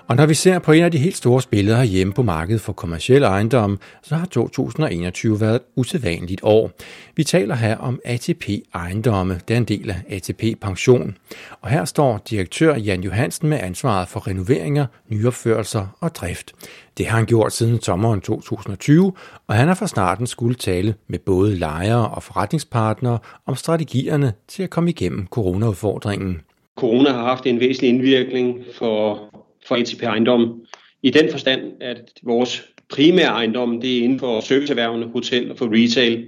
Og 0.09 0.15
når 0.15 0.25
vi 0.25 0.33
ser 0.33 0.59
på 0.59 0.71
en 0.71 0.83
af 0.83 0.91
de 0.91 0.97
helt 0.97 1.17
store 1.17 1.41
spillere 1.41 1.85
hjemme 1.85 2.13
på 2.13 2.23
markedet 2.23 2.61
for 2.61 2.73
kommersiel 2.73 3.23
ejendom, 3.23 3.79
så 4.03 4.15
har 4.15 4.25
2021 4.25 5.41
været 5.41 5.55
et 5.55 5.61
usædvanligt 5.75 6.41
år. 6.43 6.71
Vi 7.15 7.23
taler 7.23 7.55
her 7.55 7.77
om 7.77 7.99
ATP 8.05 8.49
Ejendomme, 8.73 9.39
der 9.47 9.53
er 9.53 9.57
en 9.57 9.65
del 9.65 9.89
af 9.89 10.15
ATP 10.15 10.43
Pension. 10.61 11.17
Og 11.61 11.69
her 11.69 11.85
står 11.85 12.21
direktør 12.29 12.75
Jan 12.75 13.03
Johansen 13.03 13.49
med 13.49 13.59
ansvaret 13.61 14.07
for 14.07 14.27
renoveringer, 14.27 14.85
nyopførelser 15.09 15.97
og 15.99 16.15
drift. 16.15 16.51
Det 16.97 17.05
har 17.05 17.17
han 17.17 17.25
gjort 17.25 17.53
siden 17.53 17.81
sommeren 17.81 18.21
2020, 18.21 19.13
og 19.47 19.55
han 19.55 19.67
har 19.67 19.75
fra 19.75 19.87
starten 19.87 20.27
skulle 20.27 20.55
tale 20.55 20.95
med 21.07 21.19
både 21.19 21.55
lejere 21.55 22.07
og 22.09 22.23
forretningspartnere 22.23 23.19
om 23.45 23.55
strategierne 23.55 24.33
til 24.47 24.63
at 24.63 24.69
komme 24.69 24.89
igennem 24.89 25.27
coronaudfordringen. 25.27 26.41
Corona 26.77 27.11
har 27.11 27.23
haft 27.23 27.45
en 27.45 27.59
væsentlig 27.59 27.89
indvirkning 27.89 28.59
for 28.73 29.26
for 29.67 29.75
ATP 29.75 30.03
Ejendom. 30.03 30.62
I 31.01 31.09
den 31.09 31.31
forstand, 31.31 31.62
at 31.81 32.12
vores 32.24 32.67
primære 32.89 33.27
ejendom, 33.27 33.81
det 33.81 33.97
er 33.97 34.03
inden 34.03 34.19
for 34.19 34.39
serviceerhvervene, 34.39 35.05
hotel 35.05 35.51
og 35.51 35.57
for 35.57 35.69
retail. 35.71 36.27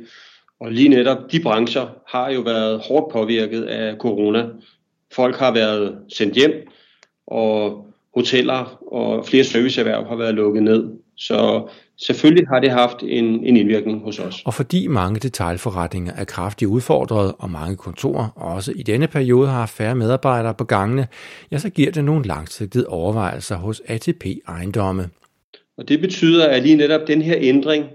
Og 0.60 0.72
lige 0.72 0.90
netop 0.90 1.32
de 1.32 1.40
brancher 1.40 1.88
har 2.08 2.32
jo 2.32 2.42
været 2.42 2.80
hårdt 2.80 3.12
påvirket 3.14 3.64
af 3.64 3.96
corona. 3.98 4.46
Folk 5.12 5.36
har 5.36 5.54
været 5.54 6.00
sendt 6.10 6.36
hjem, 6.36 6.68
og 7.28 7.86
hoteller 8.16 8.94
og 8.94 9.26
flere 9.26 9.44
serviceerhverv 9.44 10.08
har 10.08 10.16
været 10.16 10.36
lukket 10.36 10.64
ned. 10.64 10.99
Så 11.20 11.68
selvfølgelig 11.98 12.48
har 12.48 12.60
det 12.60 12.72
haft 12.72 13.04
en, 13.04 13.26
en 13.26 13.58
indvirkning 13.58 14.04
hos 14.04 14.20
os. 14.20 14.42
Og 14.46 14.54
fordi 14.54 14.88
mange 14.88 15.20
detaljforretninger 15.20 16.14
er 16.16 16.24
kraftigt 16.24 16.70
udfordret, 16.70 17.34
og 17.40 17.50
mange 17.50 17.76
kontorer 17.76 18.28
også 18.36 18.74
i 18.76 18.84
denne 18.84 19.08
periode 19.08 19.48
har 19.48 19.66
færre 19.66 19.96
medarbejdere 19.96 20.54
på 20.54 20.64
gangene, 20.64 21.08
ja, 21.52 21.58
så 21.58 21.70
giver 21.70 21.92
det 21.92 22.06
nogle 22.06 22.26
langsigtede 22.26 22.88
overvejelser 22.88 23.56
hos 23.56 23.82
ATP 23.86 24.26
Ejendomme. 24.48 25.10
Og 25.78 25.90
det 25.90 26.02
betyder, 26.02 26.48
at 26.48 26.64
lige 26.64 26.76
netop 26.76 27.08
den 27.08 27.22
her 27.22 27.36
ændring, 27.40 27.86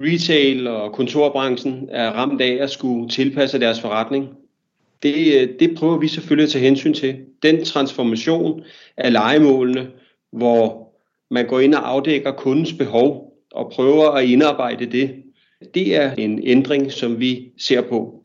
retail 0.00 0.66
og 0.66 0.92
kontorbranchen 0.92 1.88
er 1.92 2.10
ramt 2.10 2.40
af 2.40 2.58
at 2.60 2.70
skulle 2.70 3.08
tilpasse 3.08 3.60
deres 3.60 3.80
forretning. 3.80 4.28
Det, 5.02 5.50
det 5.60 5.74
prøver 5.78 5.98
vi 5.98 6.08
selvfølgelig 6.08 6.44
at 6.44 6.50
tage 6.50 6.64
hensyn 6.64 6.94
til. 6.94 7.16
Den 7.42 7.64
transformation 7.64 8.62
af 8.96 9.12
legemålene, 9.12 9.86
hvor 10.32 10.91
man 11.32 11.46
går 11.46 11.60
ind 11.60 11.74
og 11.74 11.88
afdækker 11.88 12.32
kundens 12.32 12.72
behov 12.72 13.32
og 13.52 13.72
prøver 13.74 14.10
at 14.10 14.24
indarbejde 14.24 14.86
det. 14.86 15.10
Det 15.74 15.96
er 15.96 16.14
en 16.14 16.40
ændring, 16.46 16.92
som 16.92 17.20
vi 17.20 17.52
ser 17.58 17.80
på. 17.80 18.22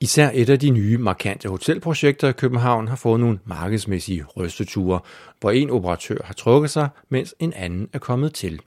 Især 0.00 0.30
et 0.34 0.50
af 0.50 0.58
de 0.58 0.70
nye 0.70 0.98
markante 0.98 1.48
hotelprojekter 1.48 2.28
i 2.28 2.32
København 2.32 2.88
har 2.88 2.96
fået 2.96 3.20
nogle 3.20 3.38
markedsmæssige 3.46 4.24
rysteture, 4.36 5.00
hvor 5.40 5.50
en 5.50 5.70
operatør 5.70 6.18
har 6.24 6.34
trukket 6.34 6.70
sig, 6.70 6.88
mens 7.08 7.34
en 7.38 7.52
anden 7.52 7.88
er 7.92 7.98
kommet 7.98 8.34
til. 8.34 8.60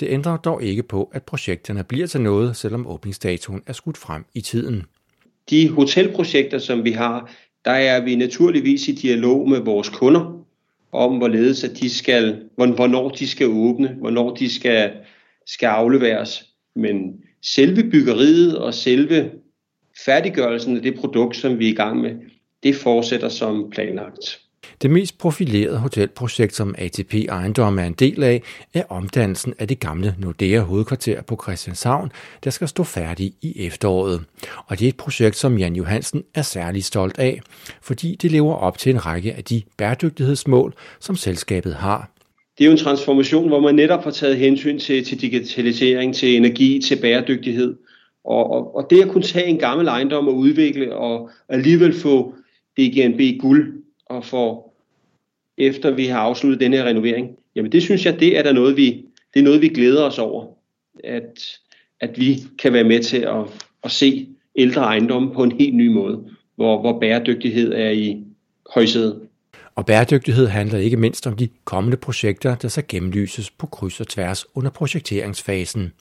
Det 0.00 0.08
ændrer 0.10 0.36
dog 0.36 0.62
ikke 0.62 0.82
på, 0.82 1.10
at 1.12 1.22
projekterne 1.22 1.84
bliver 1.84 2.06
til 2.06 2.20
noget, 2.20 2.56
selvom 2.56 2.86
åbningsdatoen 2.86 3.62
er 3.66 3.72
skudt 3.72 3.96
frem 3.96 4.24
i 4.34 4.40
tiden. 4.40 4.82
De 5.50 5.68
hotelprojekter, 5.68 6.58
som 6.58 6.84
vi 6.84 6.90
har, 6.92 7.30
der 7.64 7.70
er 7.70 8.04
vi 8.04 8.16
naturligvis 8.16 8.88
i 8.88 8.92
dialog 8.92 9.48
med 9.48 9.60
vores 9.60 9.88
kunder, 9.88 10.43
om, 10.94 11.16
hvorledes 11.16 11.64
at 11.64 11.80
de 11.80 11.90
skal, 11.90 12.42
hvornår 12.56 13.08
de 13.08 13.28
skal 13.28 13.46
åbne, 13.46 13.96
hvornår 14.00 14.34
de 14.34 14.54
skal, 14.54 14.92
skal 15.46 15.66
afleveres. 15.66 16.44
Men 16.76 17.22
selve 17.42 17.90
byggeriet 17.90 18.58
og 18.58 18.74
selve 18.74 19.30
færdiggørelsen 20.04 20.76
af 20.76 20.82
det 20.82 20.94
produkt, 20.94 21.36
som 21.36 21.58
vi 21.58 21.66
er 21.66 21.72
i 21.72 21.74
gang 21.74 22.00
med, 22.00 22.14
det 22.62 22.74
fortsætter 22.74 23.28
som 23.28 23.70
planlagt. 23.70 24.40
Det 24.82 24.90
mest 24.90 25.18
profilerede 25.18 25.78
hotelprojekt, 25.78 26.54
som 26.54 26.74
ATP 26.78 27.14
Ejendom 27.14 27.78
er 27.78 27.84
en 27.84 27.92
del 27.92 28.22
af, 28.22 28.42
er 28.74 28.82
omdannelsen 28.88 29.54
af 29.58 29.68
det 29.68 29.80
gamle 29.80 30.14
Nordea 30.18 30.60
hovedkvarter 30.60 31.22
på 31.22 31.40
Christianshavn, 31.42 32.12
der 32.44 32.50
skal 32.50 32.68
stå 32.68 32.82
færdig 32.82 33.32
i 33.42 33.66
efteråret. 33.66 34.24
Og 34.66 34.78
det 34.78 34.84
er 34.84 34.88
et 34.88 34.96
projekt, 34.96 35.36
som 35.36 35.58
Jan 35.58 35.76
Johansen 35.76 36.22
er 36.34 36.42
særlig 36.42 36.84
stolt 36.84 37.18
af, 37.18 37.40
fordi 37.82 38.16
det 38.22 38.32
lever 38.32 38.54
op 38.54 38.78
til 38.78 38.90
en 38.90 39.06
række 39.06 39.34
af 39.34 39.44
de 39.44 39.62
bæredygtighedsmål, 39.76 40.74
som 41.00 41.16
selskabet 41.16 41.74
har. 41.74 42.10
Det 42.58 42.64
er 42.64 42.66
jo 42.66 42.72
en 42.72 42.78
transformation, 42.78 43.48
hvor 43.48 43.60
man 43.60 43.74
netop 43.74 44.04
har 44.04 44.10
taget 44.10 44.36
hensyn 44.36 44.78
til, 44.78 45.04
til 45.04 45.20
digitalisering, 45.20 46.14
til 46.14 46.36
energi, 46.36 46.80
til 46.80 46.96
bæredygtighed. 47.00 47.76
Og, 48.24 48.50
og, 48.50 48.76
og 48.76 48.86
det 48.90 49.02
at 49.02 49.08
kunne 49.08 49.22
tage 49.22 49.46
en 49.46 49.58
gammel 49.58 49.86
ejendom 49.86 50.28
og 50.28 50.36
udvikle 50.36 50.96
og 50.96 51.30
alligevel 51.48 51.94
få 51.94 52.34
DGNB 52.78 53.40
guld 53.40 53.83
og 54.06 54.24
for 54.24 54.74
efter 55.58 55.90
vi 55.90 56.06
har 56.06 56.18
afsluttet 56.18 56.60
denne 56.60 56.76
her 56.76 56.84
renovering, 56.84 57.28
jamen 57.56 57.72
det 57.72 57.82
synes 57.82 58.06
jeg, 58.06 58.20
det 58.20 58.38
er 58.38 58.42
der 58.42 58.52
noget, 58.52 58.76
vi, 58.76 59.04
det 59.34 59.40
er 59.40 59.44
noget, 59.44 59.60
vi 59.60 59.68
glæder 59.68 60.02
os 60.02 60.18
over, 60.18 60.46
at, 61.04 61.58
at 62.00 62.20
vi 62.20 62.42
kan 62.58 62.72
være 62.72 62.84
med 62.84 63.02
til 63.02 63.18
at, 63.18 63.66
at 63.84 63.90
se 63.90 64.28
ældre 64.56 64.82
ejendomme 64.82 65.32
på 65.32 65.42
en 65.42 65.52
helt 65.52 65.74
ny 65.74 65.88
måde, 65.88 66.24
hvor, 66.56 66.80
hvor 66.80 67.00
bæredygtighed 67.00 67.72
er 67.72 67.90
i 67.90 68.24
højsædet. 68.74 69.20
Og 69.74 69.86
bæredygtighed 69.86 70.46
handler 70.46 70.78
ikke 70.78 70.96
mindst 70.96 71.26
om 71.26 71.36
de 71.36 71.48
kommende 71.64 71.96
projekter, 71.96 72.54
der 72.54 72.68
så 72.68 72.82
gennemlyses 72.88 73.50
på 73.50 73.66
kryds 73.66 74.00
og 74.00 74.08
tværs 74.08 74.46
under 74.54 74.70
projekteringsfasen. 74.70 75.92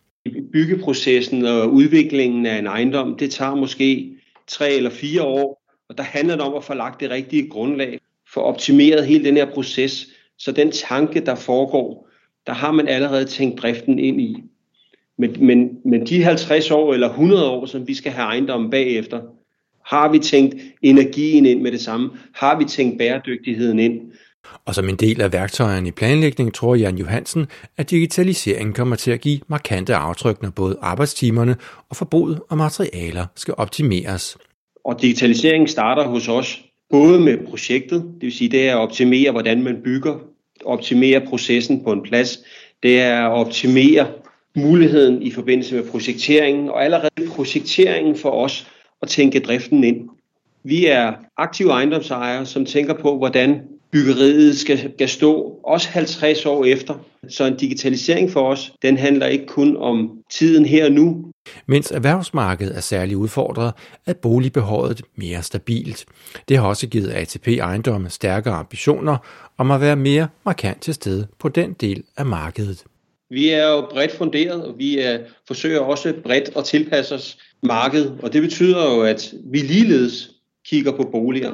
Byggeprocessen 0.54 1.46
og 1.46 1.74
udviklingen 1.74 2.46
af 2.46 2.60
en 2.60 2.68
ejendom, 2.68 3.18
det 3.18 3.32
tager 3.32 3.56
måske 3.56 4.18
tre 4.48 4.72
eller 4.72 4.90
fire 4.90 5.24
år, 5.24 5.63
og 5.90 5.98
der 5.98 6.04
handler 6.04 6.36
det 6.36 6.46
om 6.46 6.54
at 6.56 6.64
få 6.64 6.74
lagt 6.74 7.00
det 7.00 7.10
rigtige 7.10 7.50
grundlag, 7.50 8.00
for 8.34 8.42
optimeret 8.42 9.06
hele 9.06 9.24
den 9.24 9.38
her 9.38 9.54
proces, 9.54 10.08
så 10.38 10.52
den 10.52 10.72
tanke, 10.72 11.20
der 11.20 11.36
foregår, 11.36 12.10
der 12.48 12.54
har 12.54 12.72
man 12.72 12.88
allerede 12.88 13.26
tænkt 13.26 13.62
driften 13.62 14.00
ind 14.00 14.22
i. 14.22 14.44
Men, 15.18 15.46
men, 15.46 15.70
men 15.86 16.08
de 16.08 16.24
50 16.24 16.72
år 16.72 16.94
eller 16.94 17.10
100 17.10 17.50
år, 17.50 17.66
som 17.66 17.88
vi 17.88 17.94
skal 17.94 18.12
have 18.12 18.26
ejendommen 18.26 18.72
bagefter, 18.72 19.22
har 19.86 20.12
vi 20.12 20.20
tænkt 20.20 20.56
energien 20.82 21.46
ind 21.46 21.62
med 21.62 21.72
det 21.72 21.82
samme? 21.82 22.10
Har 22.34 22.58
vi 22.58 22.66
tænkt 22.66 22.98
bæredygtigheden 22.98 23.80
ind? 23.80 24.02
Og 24.66 24.76
som 24.76 24.90
en 24.90 24.96
del 24.96 25.22
af 25.22 25.34
værktøjerne 25.34 25.88
i 25.88 25.92
planlægning 25.92 26.54
tror 26.54 26.76
Jan 26.76 26.98
Johansen, 26.98 27.48
at 27.78 27.90
digitaliseringen 27.90 28.74
kommer 28.74 28.96
til 28.96 29.12
at 29.12 29.22
give 29.22 29.40
markante 29.48 29.96
aftryk, 29.96 30.42
når 30.42 30.50
både 30.50 30.78
arbejdstimerne 30.82 31.56
og 31.90 31.96
forbruget 31.96 32.40
og 32.50 32.58
materialer 32.58 33.26
skal 33.36 33.54
optimeres. 33.58 34.38
Og 34.84 35.02
digitaliseringen 35.02 35.68
starter 35.68 36.04
hos 36.04 36.28
os, 36.28 36.64
både 36.90 37.20
med 37.20 37.38
projektet, 37.38 38.02
det 38.02 38.22
vil 38.22 38.32
sige 38.32 38.50
det 38.50 38.70
er 38.70 38.76
at 38.76 38.82
optimere, 38.82 39.32
hvordan 39.32 39.64
man 39.64 39.82
bygger, 39.84 40.20
optimere 40.66 41.22
processen 41.22 41.84
på 41.84 41.92
en 41.92 42.02
plads, 42.02 42.40
det 42.84 43.02
er 43.02 43.26
at 43.26 43.32
optimere 43.32 44.08
muligheden 44.56 45.22
i 45.22 45.32
forbindelse 45.32 45.76
med 45.76 45.84
projekteringen, 45.84 46.70
og 46.70 46.84
allerede 46.84 47.28
projekteringen 47.30 48.16
for 48.16 48.30
os 48.30 48.68
at 49.02 49.08
tænke 49.08 49.40
driften 49.40 49.84
ind. 49.84 50.10
Vi 50.64 50.86
er 50.86 51.14
aktive 51.38 51.72
ejendomsejere, 51.72 52.46
som 52.46 52.66
tænker 52.66 52.94
på, 52.94 53.18
hvordan 53.18 53.62
byggeriet 53.92 54.58
skal, 54.58 54.92
skal 54.96 55.10
stå 55.10 55.60
også 55.64 55.90
50 55.90 56.46
år 56.46 56.66
efter. 56.66 56.94
Så 57.30 57.46
en 57.46 57.56
digitalisering 57.56 58.32
for 58.32 58.50
os, 58.50 58.74
den 58.82 58.98
handler 58.98 59.26
ikke 59.26 59.46
kun 59.46 59.78
om 59.78 60.24
tiden 60.32 60.66
her 60.66 60.86
og 60.86 60.92
nu. 60.92 61.33
Mens 61.68 61.92
erhvervsmarkedet 61.92 62.78
er 62.78 62.82
særligt 62.82 63.18
udfordret, 63.18 63.74
er 64.06 64.14
boligbehovet 64.14 65.02
mere 65.16 65.44
stabilt. 65.44 66.06
Det 66.48 66.58
har 66.58 66.68
også 66.68 66.88
givet 66.88 67.10
ATP 67.10 67.48
ejendomme 67.48 68.10
stærkere 68.10 68.54
ambitioner 68.54 69.18
om 69.58 69.72
at 69.72 69.82
være 69.82 69.96
mere 69.96 70.28
markant 70.46 70.82
til 70.82 70.94
stede 70.94 71.28
på 71.40 71.50
den 71.50 71.74
del 71.74 72.04
af 72.18 72.26
markedet. 72.26 72.84
Vi 73.30 73.50
er 73.50 73.70
jo 73.70 73.88
bredt 73.92 74.12
funderet, 74.12 74.66
og 74.66 74.76
vi 74.78 75.00
er, 75.00 75.20
forsøger 75.48 75.80
også 75.80 76.14
bredt 76.24 76.50
at 76.58 76.64
tilpasse 76.64 77.16
os 77.16 77.38
markedet, 77.64 78.18
og 78.24 78.34
det 78.34 78.42
betyder 78.42 78.96
jo, 78.96 79.02
at 79.02 79.34
vi 79.46 79.58
ligeledes 79.58 80.30
kigger 80.66 80.92
på 80.92 81.10
boliger. 81.12 81.52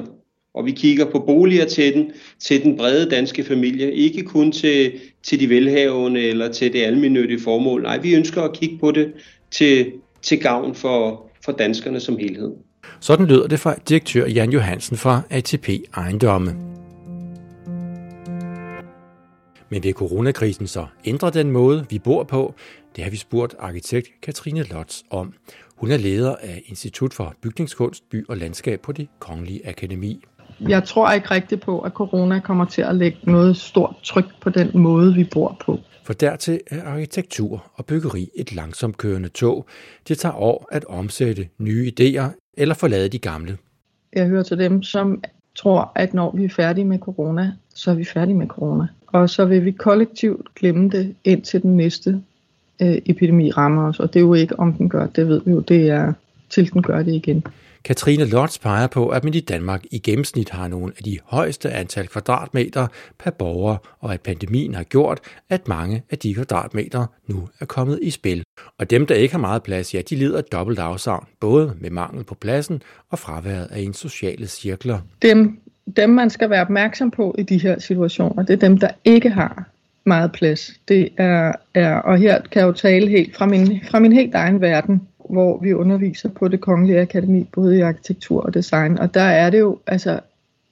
Og 0.54 0.66
vi 0.66 0.70
kigger 0.70 1.04
på 1.04 1.18
boliger 1.18 1.64
til 1.64 1.94
den, 1.94 2.12
til 2.40 2.62
den 2.62 2.76
brede 2.76 3.10
danske 3.10 3.44
familie, 3.44 3.94
ikke 3.94 4.22
kun 4.22 4.52
til, 4.52 4.92
til 5.22 5.40
de 5.40 5.48
velhavende 5.48 6.20
eller 6.20 6.52
til 6.52 6.72
det 6.72 6.82
almindelige 6.82 7.40
formål. 7.40 7.82
Nej, 7.82 7.98
vi 7.98 8.14
ønsker 8.14 8.42
at 8.42 8.56
kigge 8.56 8.78
på 8.78 8.90
det 8.90 9.12
til, 9.50 9.92
til 10.22 10.40
gavn 10.40 10.74
for, 10.74 11.30
for 11.44 11.52
danskerne 11.52 12.00
som 12.00 12.18
helhed. 12.18 12.52
Sådan 13.00 13.26
lyder 13.26 13.46
det 13.46 13.60
fra 13.60 13.74
direktør 13.88 14.26
Jan 14.26 14.52
Johansen 14.52 14.96
fra 14.96 15.22
ATP 15.30 15.68
Ejendomme. 15.96 16.50
Men 19.68 19.82
vil 19.82 19.92
coronakrisen 19.92 20.66
så 20.66 20.86
ændre 21.04 21.30
den 21.30 21.50
måde, 21.50 21.86
vi 21.90 21.98
bor 21.98 22.24
på? 22.24 22.54
Det 22.96 23.04
har 23.04 23.10
vi 23.10 23.16
spurgt 23.16 23.54
arkitekt 23.58 24.08
Katrine 24.22 24.62
Lotz 24.62 25.00
om. 25.10 25.32
Hun 25.76 25.90
er 25.90 25.96
leder 25.96 26.36
af 26.40 26.62
Institut 26.66 27.14
for 27.14 27.34
Bygningskunst, 27.42 28.10
By 28.10 28.26
og 28.28 28.36
Landskab 28.36 28.80
på 28.80 28.92
det 28.92 29.08
Kongelige 29.18 29.68
Akademi 29.68 30.24
jeg 30.68 30.84
tror 30.84 31.10
ikke 31.10 31.30
rigtigt 31.30 31.62
på, 31.62 31.80
at 31.80 31.92
corona 31.92 32.40
kommer 32.40 32.64
til 32.64 32.82
at 32.82 32.94
lægge 32.94 33.18
noget 33.22 33.56
stort 33.56 33.94
tryk 34.02 34.24
på 34.40 34.50
den 34.50 34.70
måde, 34.74 35.14
vi 35.14 35.24
bor 35.24 35.56
på. 35.60 35.78
For 36.02 36.12
dertil 36.12 36.60
er 36.66 36.82
arkitektur 36.84 37.70
og 37.74 37.86
byggeri 37.86 38.30
et 38.34 38.54
langsomt 38.54 38.96
kørende 38.96 39.28
tog. 39.28 39.66
Det 40.08 40.18
tager 40.18 40.34
år 40.34 40.68
at 40.72 40.84
omsætte 40.84 41.48
nye 41.58 41.92
idéer 41.92 42.54
eller 42.54 42.74
forlade 42.74 43.08
de 43.08 43.18
gamle. 43.18 43.58
Jeg 44.12 44.26
hører 44.26 44.42
til 44.42 44.58
dem, 44.58 44.82
som 44.82 45.22
tror, 45.54 45.92
at 45.94 46.14
når 46.14 46.36
vi 46.36 46.44
er 46.44 46.48
færdige 46.48 46.84
med 46.84 46.98
corona, 46.98 47.52
så 47.74 47.90
er 47.90 47.94
vi 47.94 48.04
færdige 48.04 48.36
med 48.36 48.46
corona. 48.46 48.86
og 49.06 49.30
så 49.30 49.44
vil 49.44 49.64
vi 49.64 49.70
kollektivt 49.70 50.54
glemme 50.54 50.90
det 50.90 51.14
indtil 51.24 51.62
den 51.62 51.76
næste 51.76 52.22
øh, 52.82 52.98
epidemi 53.06 53.50
rammer 53.50 53.88
os. 53.88 54.00
Og 54.00 54.14
det 54.14 54.20
er 54.20 54.24
jo 54.24 54.34
ikke, 54.34 54.60
om 54.60 54.72
den 54.72 54.88
gør, 54.88 55.06
det 55.06 55.28
ved 55.28 55.40
vi 55.44 55.50
jo, 55.50 55.60
det 55.60 55.90
er 55.90 56.12
til 56.50 56.72
den 56.72 56.82
gør 56.82 57.02
det 57.02 57.14
igen. 57.14 57.44
Katrine 57.84 58.24
Lotz 58.24 58.58
peger 58.58 58.86
på, 58.86 59.08
at 59.08 59.24
man 59.24 59.34
i 59.34 59.40
Danmark 59.40 59.84
i 59.90 59.98
gennemsnit 59.98 60.50
har 60.50 60.68
nogle 60.68 60.92
af 60.98 61.02
de 61.02 61.18
højeste 61.24 61.70
antal 61.70 62.08
kvadratmeter 62.08 62.86
per 63.18 63.30
borger, 63.30 63.76
og 64.00 64.14
at 64.14 64.20
pandemien 64.20 64.74
har 64.74 64.82
gjort, 64.82 65.20
at 65.50 65.68
mange 65.68 66.02
af 66.10 66.18
de 66.18 66.34
kvadratmeter 66.34 67.06
nu 67.26 67.48
er 67.60 67.64
kommet 67.64 67.98
i 68.02 68.10
spil. 68.10 68.42
Og 68.78 68.90
dem, 68.90 69.06
der 69.06 69.14
ikke 69.14 69.34
har 69.34 69.40
meget 69.40 69.62
plads, 69.62 69.94
ja, 69.94 70.00
de 70.10 70.16
lider 70.16 70.40
dobbelt 70.40 70.78
afsavn, 70.78 71.26
både 71.40 71.74
med 71.80 71.90
mangel 71.90 72.24
på 72.24 72.34
pladsen 72.34 72.82
og 73.10 73.18
fraværet 73.18 73.68
af 73.70 73.80
en 73.80 73.94
sociale 73.94 74.46
cirkler. 74.46 74.98
Dem, 75.22 75.60
dem, 75.96 76.10
man 76.10 76.30
skal 76.30 76.50
være 76.50 76.62
opmærksom 76.62 77.10
på 77.10 77.34
i 77.38 77.42
de 77.42 77.58
her 77.58 77.78
situationer, 77.78 78.42
det 78.42 78.52
er 78.52 78.68
dem, 78.68 78.78
der 78.78 78.90
ikke 79.04 79.30
har 79.30 79.64
meget 80.04 80.32
plads. 80.32 80.72
Det 80.88 81.08
er, 81.16 81.52
er 81.74 81.94
og 81.94 82.18
her 82.18 82.40
kan 82.40 82.60
jeg 82.60 82.66
jo 82.66 82.72
tale 82.72 83.08
helt 83.08 83.36
fra 83.36 83.46
min, 83.46 83.80
fra 83.90 83.98
min 83.98 84.12
helt 84.12 84.34
egen 84.34 84.60
verden 84.60 85.02
hvor 85.32 85.58
vi 85.62 85.72
underviser 85.72 86.28
på 86.28 86.48
det 86.48 86.60
kongelige 86.60 87.00
akademi, 87.00 87.48
både 87.52 87.78
i 87.78 87.80
arkitektur 87.80 88.42
og 88.42 88.54
design. 88.54 88.98
Og 88.98 89.14
der 89.14 89.20
er 89.20 89.50
det 89.50 89.58
jo 89.58 89.78
altså 89.86 90.20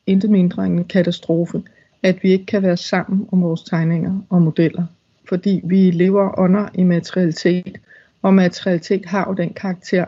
intet 0.07 0.31
mindre 0.31 0.67
end 0.67 0.79
en 0.79 0.85
katastrofe, 0.85 1.63
at 2.03 2.23
vi 2.23 2.31
ikke 2.31 2.47
kan 2.47 2.63
være 2.63 2.77
sammen 2.77 3.29
om 3.33 3.43
vores 3.43 3.63
tegninger 3.63 4.21
og 4.31 4.43
modeller. 4.43 4.87
Fordi 5.29 5.61
vi 5.65 5.91
lever 5.91 6.39
under 6.39 6.69
i 6.75 6.83
materialitet, 6.83 7.81
og 8.23 8.35
materialitet 8.35 9.07
har 9.07 9.25
jo 9.29 9.35
den 9.35 9.53
karakter, 9.53 10.05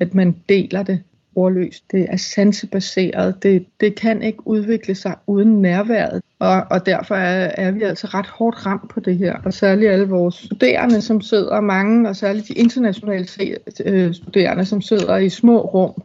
at 0.00 0.14
man 0.14 0.36
deler 0.48 0.82
det 0.82 1.02
ordløst. 1.38 1.84
Det 1.92 2.06
er 2.10 2.16
sansebaseret. 2.16 3.42
Det, 3.42 3.66
det 3.80 3.94
kan 3.94 4.22
ikke 4.22 4.46
udvikle 4.46 4.94
sig 4.94 5.14
uden 5.26 5.62
nærværet. 5.62 6.22
Og, 6.38 6.64
og 6.70 6.86
derfor 6.86 7.14
er, 7.14 7.50
er 7.54 7.70
vi 7.70 7.82
altså 7.82 8.06
ret 8.06 8.26
hårdt 8.26 8.66
ramt 8.66 8.90
på 8.90 9.00
det 9.00 9.18
her. 9.18 9.36
Og 9.44 9.52
særligt 9.52 9.90
alle 9.90 10.08
vores 10.08 10.34
studerende, 10.34 11.00
som 11.00 11.20
sidder 11.20 11.60
mange, 11.60 12.08
og 12.08 12.16
særligt 12.16 12.48
de 12.48 12.52
internationale 12.52 13.26
øh, 13.84 14.14
studerende, 14.14 14.64
som 14.64 14.80
sidder 14.80 15.16
i 15.16 15.28
små 15.28 15.60
rum 15.60 16.02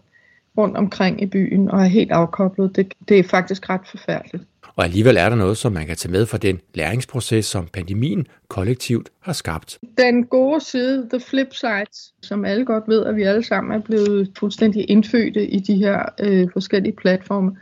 rundt 0.57 0.77
omkring 0.77 1.21
i 1.21 1.25
byen 1.25 1.69
og 1.69 1.79
er 1.79 1.85
helt 1.85 2.11
afkoblet. 2.11 2.75
Det, 2.75 2.93
det 3.09 3.19
er 3.19 3.23
faktisk 3.23 3.69
ret 3.69 3.87
forfærdeligt. 3.91 4.43
Og 4.75 4.83
alligevel 4.83 5.17
er 5.17 5.29
der 5.29 5.35
noget, 5.35 5.57
som 5.57 5.71
man 5.71 5.87
kan 5.87 5.95
tage 5.95 6.11
med 6.11 6.25
fra 6.25 6.37
den 6.37 6.59
læringsproces, 6.73 7.45
som 7.45 7.67
pandemien 7.73 8.27
kollektivt 8.47 9.09
har 9.19 9.33
skabt. 9.33 9.79
Den 9.97 10.25
gode 10.25 10.61
side, 10.61 11.09
the 11.09 11.19
flip 11.19 11.53
side, 11.53 12.13
som 12.21 12.45
alle 12.45 12.65
godt 12.65 12.83
ved, 12.87 13.05
at 13.05 13.15
vi 13.15 13.23
alle 13.23 13.43
sammen 13.43 13.73
er 13.73 13.81
blevet 13.81 14.31
fuldstændig 14.39 14.89
indfødte 14.89 15.47
i 15.47 15.59
de 15.59 15.75
her 15.75 16.05
øh, 16.19 16.47
forskellige 16.53 16.95
platforme. 16.95 17.57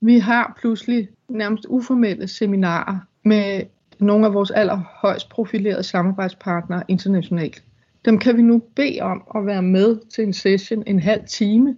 Vi 0.00 0.18
har 0.18 0.58
pludselig 0.60 1.08
nærmest 1.28 1.66
uformelle 1.68 2.28
seminarer 2.28 2.98
med 3.24 3.62
nogle 3.98 4.26
af 4.26 4.34
vores 4.34 4.50
allerhøjst 4.50 5.28
profilerede 5.28 5.82
samarbejdspartnere 5.82 6.82
internationalt. 6.88 7.62
Dem 8.04 8.18
kan 8.18 8.36
vi 8.36 8.42
nu 8.42 8.62
bede 8.76 9.00
om 9.00 9.22
at 9.36 9.46
være 9.46 9.62
med 9.62 9.98
til 10.14 10.24
en 10.24 10.32
session 10.32 10.82
en 10.86 11.00
halv 11.00 11.22
time 11.26 11.76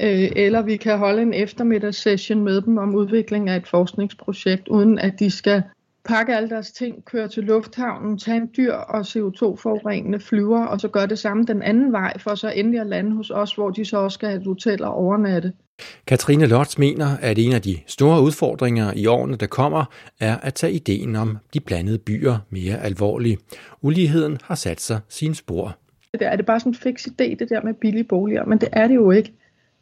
øh, 0.00 0.30
eller 0.36 0.62
vi 0.62 0.76
kan 0.76 0.98
holde 0.98 1.22
en 1.22 1.34
eftermiddagssession 1.34 2.44
med 2.44 2.60
dem 2.60 2.78
om 2.78 2.94
udvikling 2.94 3.48
af 3.48 3.56
et 3.56 3.68
forskningsprojekt, 3.68 4.68
uden 4.68 4.98
at 4.98 5.18
de 5.18 5.30
skal 5.30 5.62
pakke 6.04 6.36
alle 6.36 6.48
deres 6.48 6.72
ting, 6.72 7.04
køre 7.04 7.28
til 7.28 7.42
lufthavnen, 7.42 8.18
tage 8.18 8.36
en 8.36 8.50
dyr 8.56 8.72
og 8.72 9.00
CO2-forurenende 9.00 10.20
flyver, 10.20 10.64
og 10.64 10.80
så 10.80 10.88
gøre 10.88 11.06
det 11.06 11.18
samme 11.18 11.44
den 11.44 11.62
anden 11.62 11.92
vej, 11.92 12.18
for 12.18 12.34
så 12.34 12.50
endelig 12.50 12.80
at 12.80 12.86
lande 12.86 13.16
hos 13.16 13.30
os, 13.30 13.54
hvor 13.54 13.70
de 13.70 13.84
så 13.84 13.96
også 13.96 14.14
skal 14.14 14.28
have 14.28 14.40
et 14.40 14.46
hotel 14.46 14.84
og 14.84 14.94
overnatte. 14.94 15.52
Katrine 16.06 16.46
Lotz 16.46 16.78
mener, 16.78 17.06
at 17.20 17.38
en 17.38 17.52
af 17.52 17.62
de 17.62 17.78
store 17.86 18.22
udfordringer 18.22 18.92
i 18.96 19.06
årene, 19.06 19.36
der 19.36 19.46
kommer, 19.46 19.84
er 20.20 20.36
at 20.36 20.54
tage 20.54 20.72
ideen 20.72 21.16
om 21.16 21.38
de 21.54 21.60
blandede 21.60 21.98
byer 21.98 22.38
mere 22.50 22.78
alvorligt. 22.78 23.40
Uligheden 23.82 24.38
har 24.44 24.54
sat 24.54 24.80
sig 24.80 25.00
sine 25.08 25.34
spor. 25.34 25.76
Det 26.12 26.22
er 26.22 26.36
det 26.36 26.46
bare 26.46 26.60
sådan 26.60 26.70
en 26.70 26.74
fix 26.74 27.06
idé, 27.06 27.34
det 27.34 27.48
der 27.48 27.62
med 27.62 27.74
billige 27.74 28.04
boliger, 28.04 28.44
men 28.44 28.58
det 28.58 28.68
er 28.72 28.88
det 28.88 28.94
jo 28.94 29.10
ikke. 29.10 29.32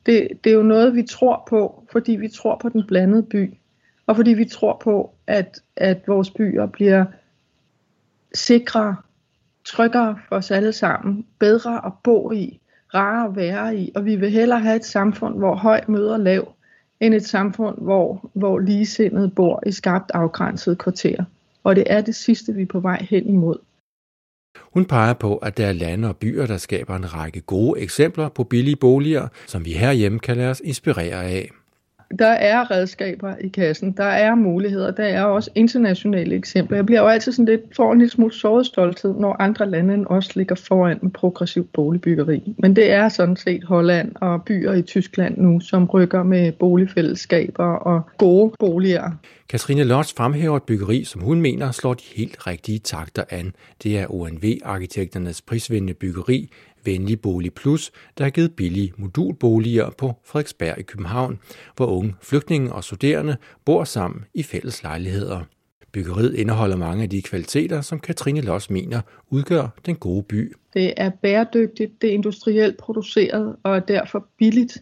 Det, 0.06 0.28
det 0.44 0.50
er 0.50 0.56
jo 0.56 0.62
noget, 0.62 0.94
vi 0.94 1.02
tror 1.02 1.46
på, 1.48 1.84
fordi 1.92 2.12
vi 2.12 2.28
tror 2.28 2.58
på 2.62 2.68
den 2.68 2.86
blandede 2.86 3.22
by. 3.22 3.54
Og 4.06 4.16
fordi 4.16 4.30
vi 4.30 4.44
tror 4.44 4.80
på, 4.84 5.14
at, 5.26 5.60
at 5.76 6.02
vores 6.06 6.30
byer 6.30 6.66
bliver 6.66 7.04
sikre, 8.34 8.96
tryggere 9.64 10.18
for 10.28 10.36
os 10.36 10.50
alle 10.50 10.72
sammen, 10.72 11.26
bedre 11.38 11.86
at 11.86 11.92
bo 12.04 12.32
i, 12.32 12.60
rarere 12.94 13.28
at 13.28 13.36
være 13.36 13.76
i, 13.76 13.92
og 13.94 14.04
vi 14.04 14.16
vil 14.16 14.30
hellere 14.30 14.60
have 14.60 14.76
et 14.76 14.84
samfund, 14.84 15.38
hvor 15.38 15.54
høj 15.54 15.80
møder 15.88 16.16
lav, 16.16 16.54
end 17.00 17.14
et 17.14 17.26
samfund, 17.26 17.78
hvor, 17.78 18.30
hvor 18.32 18.58
ligesindede 18.58 19.30
bor 19.30 19.62
i 19.66 19.72
skarpt 19.72 20.10
afgrænsede 20.14 20.76
kvarterer. 20.76 21.24
Og 21.64 21.76
det 21.76 21.84
er 21.86 22.00
det 22.00 22.14
sidste, 22.14 22.54
vi 22.54 22.62
er 22.62 22.66
på 22.66 22.80
vej 22.80 23.06
hen 23.10 23.28
imod. 23.28 23.56
Hun 24.62 24.84
peger 24.84 25.12
på, 25.12 25.36
at 25.36 25.56
der 25.56 25.66
er 25.66 25.72
lande 25.72 26.08
og 26.08 26.16
byer, 26.16 26.46
der 26.46 26.56
skaber 26.56 26.96
en 26.96 27.14
række 27.14 27.40
gode 27.40 27.80
eksempler 27.80 28.28
på 28.28 28.44
billige 28.44 28.76
boliger, 28.76 29.28
som 29.46 29.64
vi 29.64 29.72
herhjemme 29.72 30.18
kan 30.18 30.36
lade 30.36 30.50
os 30.50 30.62
inspirere 30.64 31.24
af. 31.24 31.50
Der 32.18 32.26
er 32.26 32.70
redskaber 32.70 33.34
i 33.40 33.48
kassen, 33.48 33.92
der 33.92 34.04
er 34.04 34.34
muligheder, 34.34 34.90
der 34.90 35.04
er 35.04 35.24
også 35.24 35.50
internationale 35.54 36.34
eksempler. 36.34 36.78
Jeg 36.78 36.86
bliver 36.86 37.00
jo 37.00 37.06
altid 37.06 37.32
sådan 37.32 37.44
lidt 37.44 37.76
for 37.76 37.92
en 37.92 37.98
lille 37.98 38.10
smule 38.10 38.32
såret 38.32 38.66
stolthed, 38.66 39.14
når 39.14 39.36
andre 39.38 39.70
lande 39.70 39.94
end 39.94 40.06
os 40.06 40.36
ligger 40.36 40.54
foran 40.54 40.98
med 41.02 41.10
progressiv 41.10 41.66
boligbyggeri. 41.72 42.54
Men 42.58 42.76
det 42.76 42.92
er 42.92 43.08
sådan 43.08 43.36
set 43.36 43.64
Holland 43.64 44.12
og 44.14 44.42
byer 44.42 44.72
i 44.72 44.82
Tyskland 44.82 45.38
nu, 45.38 45.60
som 45.60 45.84
rykker 45.84 46.22
med 46.22 46.52
boligfællesskaber 46.52 47.64
og 47.64 48.02
gode 48.18 48.52
boliger. 48.58 49.10
Katrine 49.50 49.84
Lotz 49.84 50.14
fremhæver 50.16 50.56
et 50.56 50.62
byggeri, 50.62 51.04
som 51.04 51.20
hun 51.20 51.40
mener 51.40 51.70
slår 51.70 51.94
de 51.94 52.04
helt 52.16 52.46
rigtige 52.46 52.78
takter 52.78 53.22
an. 53.30 53.52
Det 53.82 53.98
er 53.98 54.06
ONV-arkitekternes 54.14 55.42
prisvindende 55.42 55.94
byggeri, 55.94 56.50
Venlig 56.84 57.20
Bolig 57.20 57.54
Plus, 57.54 57.90
der 58.18 58.24
har 58.24 58.30
givet 58.30 58.56
billige 58.56 58.92
modulboliger 58.96 59.90
på 59.90 60.12
Frederiksberg 60.24 60.78
i 60.78 60.82
København, 60.82 61.38
hvor 61.76 61.86
unge 61.86 62.14
flygtninge 62.22 62.72
og 62.72 62.84
studerende 62.84 63.36
bor 63.64 63.84
sammen 63.84 64.24
i 64.34 64.42
fælles 64.42 64.82
lejligheder. 64.82 65.40
Byggeriet 65.92 66.34
indeholder 66.34 66.76
mange 66.76 67.02
af 67.02 67.10
de 67.10 67.22
kvaliteter, 67.22 67.80
som 67.80 68.00
Katrine 68.00 68.40
Loss 68.40 68.70
mener 68.70 69.00
udgør 69.30 69.68
den 69.86 69.96
gode 69.96 70.22
by. 70.22 70.54
Det 70.74 70.94
er 70.96 71.10
bæredygtigt, 71.10 72.02
det 72.02 72.10
er 72.10 72.14
industrielt 72.14 72.76
produceret 72.76 73.56
og 73.62 73.76
er 73.76 73.80
derfor 73.80 74.26
billigt. 74.38 74.78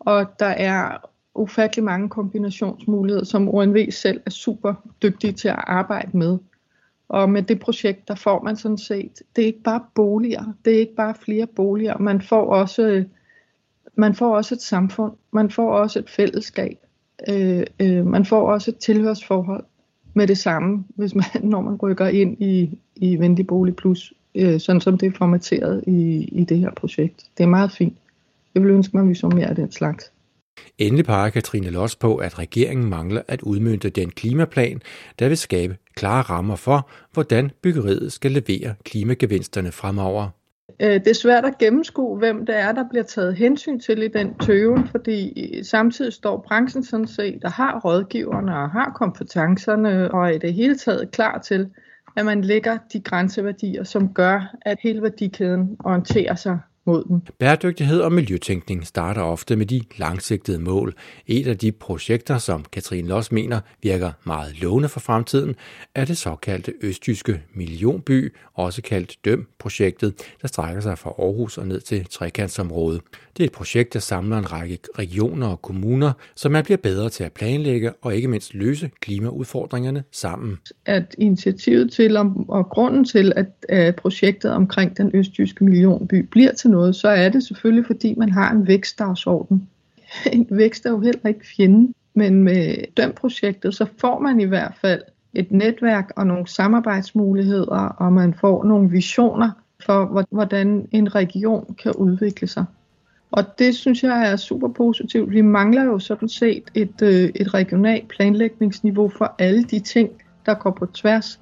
Og 0.00 0.26
der 0.38 0.46
er 0.46 0.98
ufattelig 1.34 1.84
mange 1.84 2.08
kombinationsmuligheder, 2.08 3.24
som 3.24 3.48
ONV 3.48 3.90
selv 3.90 4.20
er 4.26 4.30
super 4.30 4.74
dygtige 5.02 5.32
til 5.32 5.48
at 5.48 5.58
arbejde 5.58 6.16
med. 6.16 6.38
Og 7.12 7.30
med 7.30 7.42
det 7.42 7.60
projekt, 7.60 8.08
der 8.08 8.14
får 8.14 8.42
man 8.42 8.56
sådan 8.56 8.78
set, 8.78 9.22
det 9.36 9.42
er 9.42 9.46
ikke 9.46 9.62
bare 9.62 9.80
boliger, 9.94 10.54
det 10.64 10.74
er 10.74 10.78
ikke 10.78 10.94
bare 10.94 11.14
flere 11.14 11.46
boliger, 11.46 11.98
man 11.98 12.20
får 12.20 12.46
også, 12.54 13.04
man 13.94 14.14
får 14.14 14.36
også 14.36 14.54
et 14.54 14.62
samfund, 14.62 15.12
man 15.32 15.50
får 15.50 15.72
også 15.72 15.98
et 15.98 16.10
fællesskab, 16.10 16.78
øh, 17.28 17.62
øh, 17.80 18.06
man 18.06 18.24
får 18.24 18.52
også 18.52 18.70
et 18.70 18.76
tilhørsforhold 18.76 19.64
med 20.14 20.26
det 20.26 20.38
samme, 20.38 20.84
hvis 20.88 21.14
man, 21.14 21.24
når 21.52 21.60
man 21.60 21.76
rykker 21.76 22.06
ind 22.06 22.42
i, 22.42 22.78
i 22.96 23.16
Venlig 23.16 23.46
Bolig 23.46 23.76
Plus, 23.76 24.12
øh, 24.34 24.60
sådan 24.60 24.80
som 24.80 24.98
det 24.98 25.06
er 25.06 25.16
formateret 25.18 25.84
i, 25.86 26.28
i 26.32 26.44
det 26.44 26.58
her 26.58 26.70
projekt. 26.70 27.24
Det 27.38 27.44
er 27.44 27.48
meget 27.48 27.72
fint. 27.72 27.96
Jeg 28.54 28.62
vil 28.62 28.70
ønske 28.70 28.96
mig, 28.96 29.02
at 29.02 29.08
vi 29.08 29.14
så 29.14 29.28
mere 29.28 29.46
af 29.46 29.54
den 29.56 29.72
slags. 29.72 30.12
Endelig 30.78 31.04
peger 31.04 31.30
Katrine 31.30 31.70
Loss 31.70 31.96
på, 31.96 32.16
at 32.16 32.38
regeringen 32.38 32.90
mangler 32.90 33.22
at 33.28 33.42
udmønte 33.42 33.90
den 33.90 34.10
klimaplan, 34.10 34.82
der 35.18 35.28
vil 35.28 35.36
skabe 35.36 35.76
klare 35.94 36.22
rammer 36.22 36.56
for, 36.56 36.90
hvordan 37.12 37.50
byggeriet 37.62 38.12
skal 38.12 38.30
levere 38.30 38.74
klimagevinsterne 38.84 39.72
fremover. 39.72 40.28
Øh, 40.80 40.94
det 40.94 41.06
er 41.06 41.14
svært 41.14 41.44
at 41.44 41.58
gennemskue, 41.58 42.18
hvem 42.18 42.46
det 42.46 42.56
er, 42.58 42.72
der 42.72 42.84
bliver 42.90 43.02
taget 43.02 43.36
hensyn 43.36 43.80
til 43.80 44.02
i 44.02 44.08
den 44.08 44.34
tøven, 44.34 44.88
fordi 44.88 45.34
samtidig 45.62 46.12
står 46.12 46.44
branchen 46.48 46.84
sådan 46.84 47.06
set, 47.06 47.38
der 47.42 47.48
har 47.48 47.80
rådgiverne 47.84 48.56
og 48.56 48.70
har 48.70 48.92
kompetencerne 48.96 50.14
og 50.14 50.26
er 50.26 50.30
i 50.30 50.38
det 50.38 50.54
hele 50.54 50.78
taget 50.78 51.10
klar 51.10 51.38
til, 51.38 51.68
at 52.16 52.24
man 52.24 52.42
lægger 52.42 52.78
de 52.92 53.00
grænseværdier, 53.00 53.84
som 53.84 54.14
gør, 54.14 54.54
at 54.62 54.78
hele 54.82 55.02
værdikæden 55.02 55.76
orienterer 55.84 56.34
sig 56.34 56.58
mod 56.86 57.04
dem. 57.08 57.20
Bæredygtighed 57.38 58.00
og 58.00 58.12
miljøtænkning 58.12 58.86
starter 58.86 59.22
ofte 59.22 59.56
med 59.56 59.66
de 59.66 59.80
langsigtede 59.96 60.58
mål. 60.58 60.94
Et 61.26 61.46
af 61.46 61.58
de 61.58 61.72
projekter, 61.72 62.38
som 62.38 62.64
Katrine 62.72 63.08
Loss 63.08 63.32
mener 63.32 63.60
virker 63.82 64.10
meget 64.24 64.62
lovende 64.62 64.88
for 64.88 65.00
fremtiden, 65.00 65.54
er 65.94 66.04
det 66.04 66.16
såkaldte 66.16 66.72
østjyske 66.80 67.42
millionby, 67.54 68.34
også 68.54 68.82
kaldt 68.82 69.16
DØM-projektet, 69.24 70.14
der 70.42 70.48
strækker 70.48 70.80
sig 70.80 70.98
fra 70.98 71.10
Aarhus 71.18 71.58
og 71.58 71.66
ned 71.66 71.80
til 71.80 72.06
trekantsområdet. 72.10 73.00
Det 73.36 73.42
er 73.42 73.46
et 73.46 73.52
projekt, 73.52 73.92
der 73.92 73.98
samler 73.98 74.38
en 74.38 74.52
række 74.52 74.78
regioner 74.98 75.46
og 75.46 75.62
kommuner, 75.62 76.12
så 76.36 76.48
man 76.48 76.64
bliver 76.64 76.78
bedre 76.78 77.10
til 77.10 77.24
at 77.24 77.32
planlægge 77.32 77.92
og 78.02 78.16
ikke 78.16 78.28
mindst 78.28 78.54
løse 78.54 78.90
klimaudfordringerne 79.00 80.04
sammen. 80.12 80.58
At 80.86 81.14
initiativet 81.18 81.92
til 81.92 82.16
og 82.48 82.68
grunden 82.70 83.04
til, 83.04 83.32
at 83.68 83.96
projektet 83.96 84.50
omkring 84.50 84.96
den 84.96 85.10
østjyske 85.14 85.64
millionby 85.64 86.14
bliver 86.30 86.52
til 86.52 86.70
noget, 86.72 86.96
så 86.96 87.08
er 87.08 87.28
det 87.28 87.42
selvfølgelig, 87.42 87.86
fordi 87.86 88.14
man 88.14 88.32
har 88.32 88.52
en 88.52 88.66
vækstdagsorden. 88.66 89.68
En 90.32 90.46
vækst 90.50 90.86
er 90.86 90.90
jo 90.90 91.00
heller 91.00 91.28
ikke 91.28 91.46
fjenden, 91.56 91.94
men 92.14 92.42
med 92.42 92.74
dømprojektet, 92.96 93.74
så 93.74 93.86
får 94.00 94.18
man 94.18 94.40
i 94.40 94.44
hvert 94.44 94.72
fald 94.80 95.02
et 95.34 95.52
netværk 95.52 96.12
og 96.16 96.26
nogle 96.26 96.46
samarbejdsmuligheder, 96.46 97.78
og 97.78 98.12
man 98.12 98.34
får 98.34 98.64
nogle 98.64 98.90
visioner 98.90 99.50
for, 99.86 100.26
hvordan 100.30 100.88
en 100.92 101.14
region 101.14 101.76
kan 101.82 101.92
udvikle 101.92 102.46
sig. 102.46 102.64
Og 103.30 103.58
det 103.58 103.74
synes 103.74 104.02
jeg 104.02 104.30
er 104.32 104.36
super 104.36 104.68
positivt. 104.68 105.30
Vi 105.30 105.40
mangler 105.40 105.84
jo 105.84 105.98
sådan 105.98 106.28
set 106.28 106.62
et, 106.74 107.02
øh, 107.02 107.30
et 107.34 107.54
regionalt 107.54 108.08
planlægningsniveau 108.08 109.08
for 109.08 109.34
alle 109.38 109.64
de 109.64 109.80
ting, 109.80 110.10
der 110.46 110.54
går 110.54 110.70
på 110.70 110.86
tværs. 110.86 111.40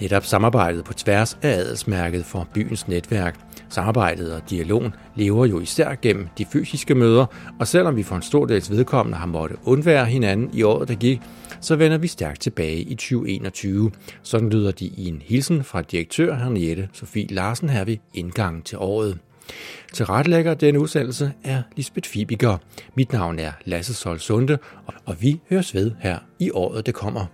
Netop 0.00 0.24
samarbejdet 0.24 0.84
på 0.84 0.92
tværs 0.92 1.38
af 1.42 1.48
adelsmærket 1.48 2.24
for 2.24 2.48
byens 2.54 2.88
netværk. 2.88 3.38
Samarbejdet 3.68 4.32
og 4.32 4.42
dialogen 4.50 4.94
lever 5.16 5.46
jo 5.46 5.60
især 5.60 5.94
gennem 6.02 6.28
de 6.38 6.44
fysiske 6.52 6.94
møder, 6.94 7.26
og 7.60 7.66
selvom 7.66 7.96
vi 7.96 8.02
for 8.02 8.16
en 8.16 8.22
stor 8.22 8.46
dels 8.46 8.70
vedkommende 8.70 9.18
har 9.18 9.26
måttet 9.26 9.58
undvære 9.64 10.06
hinanden 10.06 10.50
i 10.52 10.62
året, 10.62 10.88
der 10.88 10.94
gik, 10.94 11.20
så 11.60 11.76
vender 11.76 11.98
vi 11.98 12.06
stærkt 12.06 12.40
tilbage 12.40 12.80
i 12.80 12.94
2021. 12.94 13.90
Sådan 14.22 14.50
lyder 14.50 14.70
de 14.70 14.84
i 14.86 15.08
en 15.08 15.22
hilsen 15.24 15.64
fra 15.64 15.82
direktør 15.82 16.34
Henriette 16.34 16.88
Sofie 16.92 17.26
Larsen 17.26 17.68
her 17.68 17.84
ved 17.84 17.96
indgangen 18.14 18.62
til 18.62 18.78
året. 18.78 19.18
Til 19.92 20.06
retlægger 20.06 20.54
denne 20.54 20.80
udsendelse 20.80 21.32
er 21.44 21.62
Lisbeth 21.76 22.08
Fibiger. 22.08 22.58
Mit 22.94 23.12
navn 23.12 23.38
er 23.38 23.52
Lasse 23.64 23.94
Sol 23.94 24.18
Sunde, 24.18 24.58
og 25.06 25.22
vi 25.22 25.40
høres 25.50 25.74
ved 25.74 25.92
her 26.00 26.18
i 26.38 26.50
året, 26.50 26.86
det 26.86 26.94
kommer. 26.94 27.26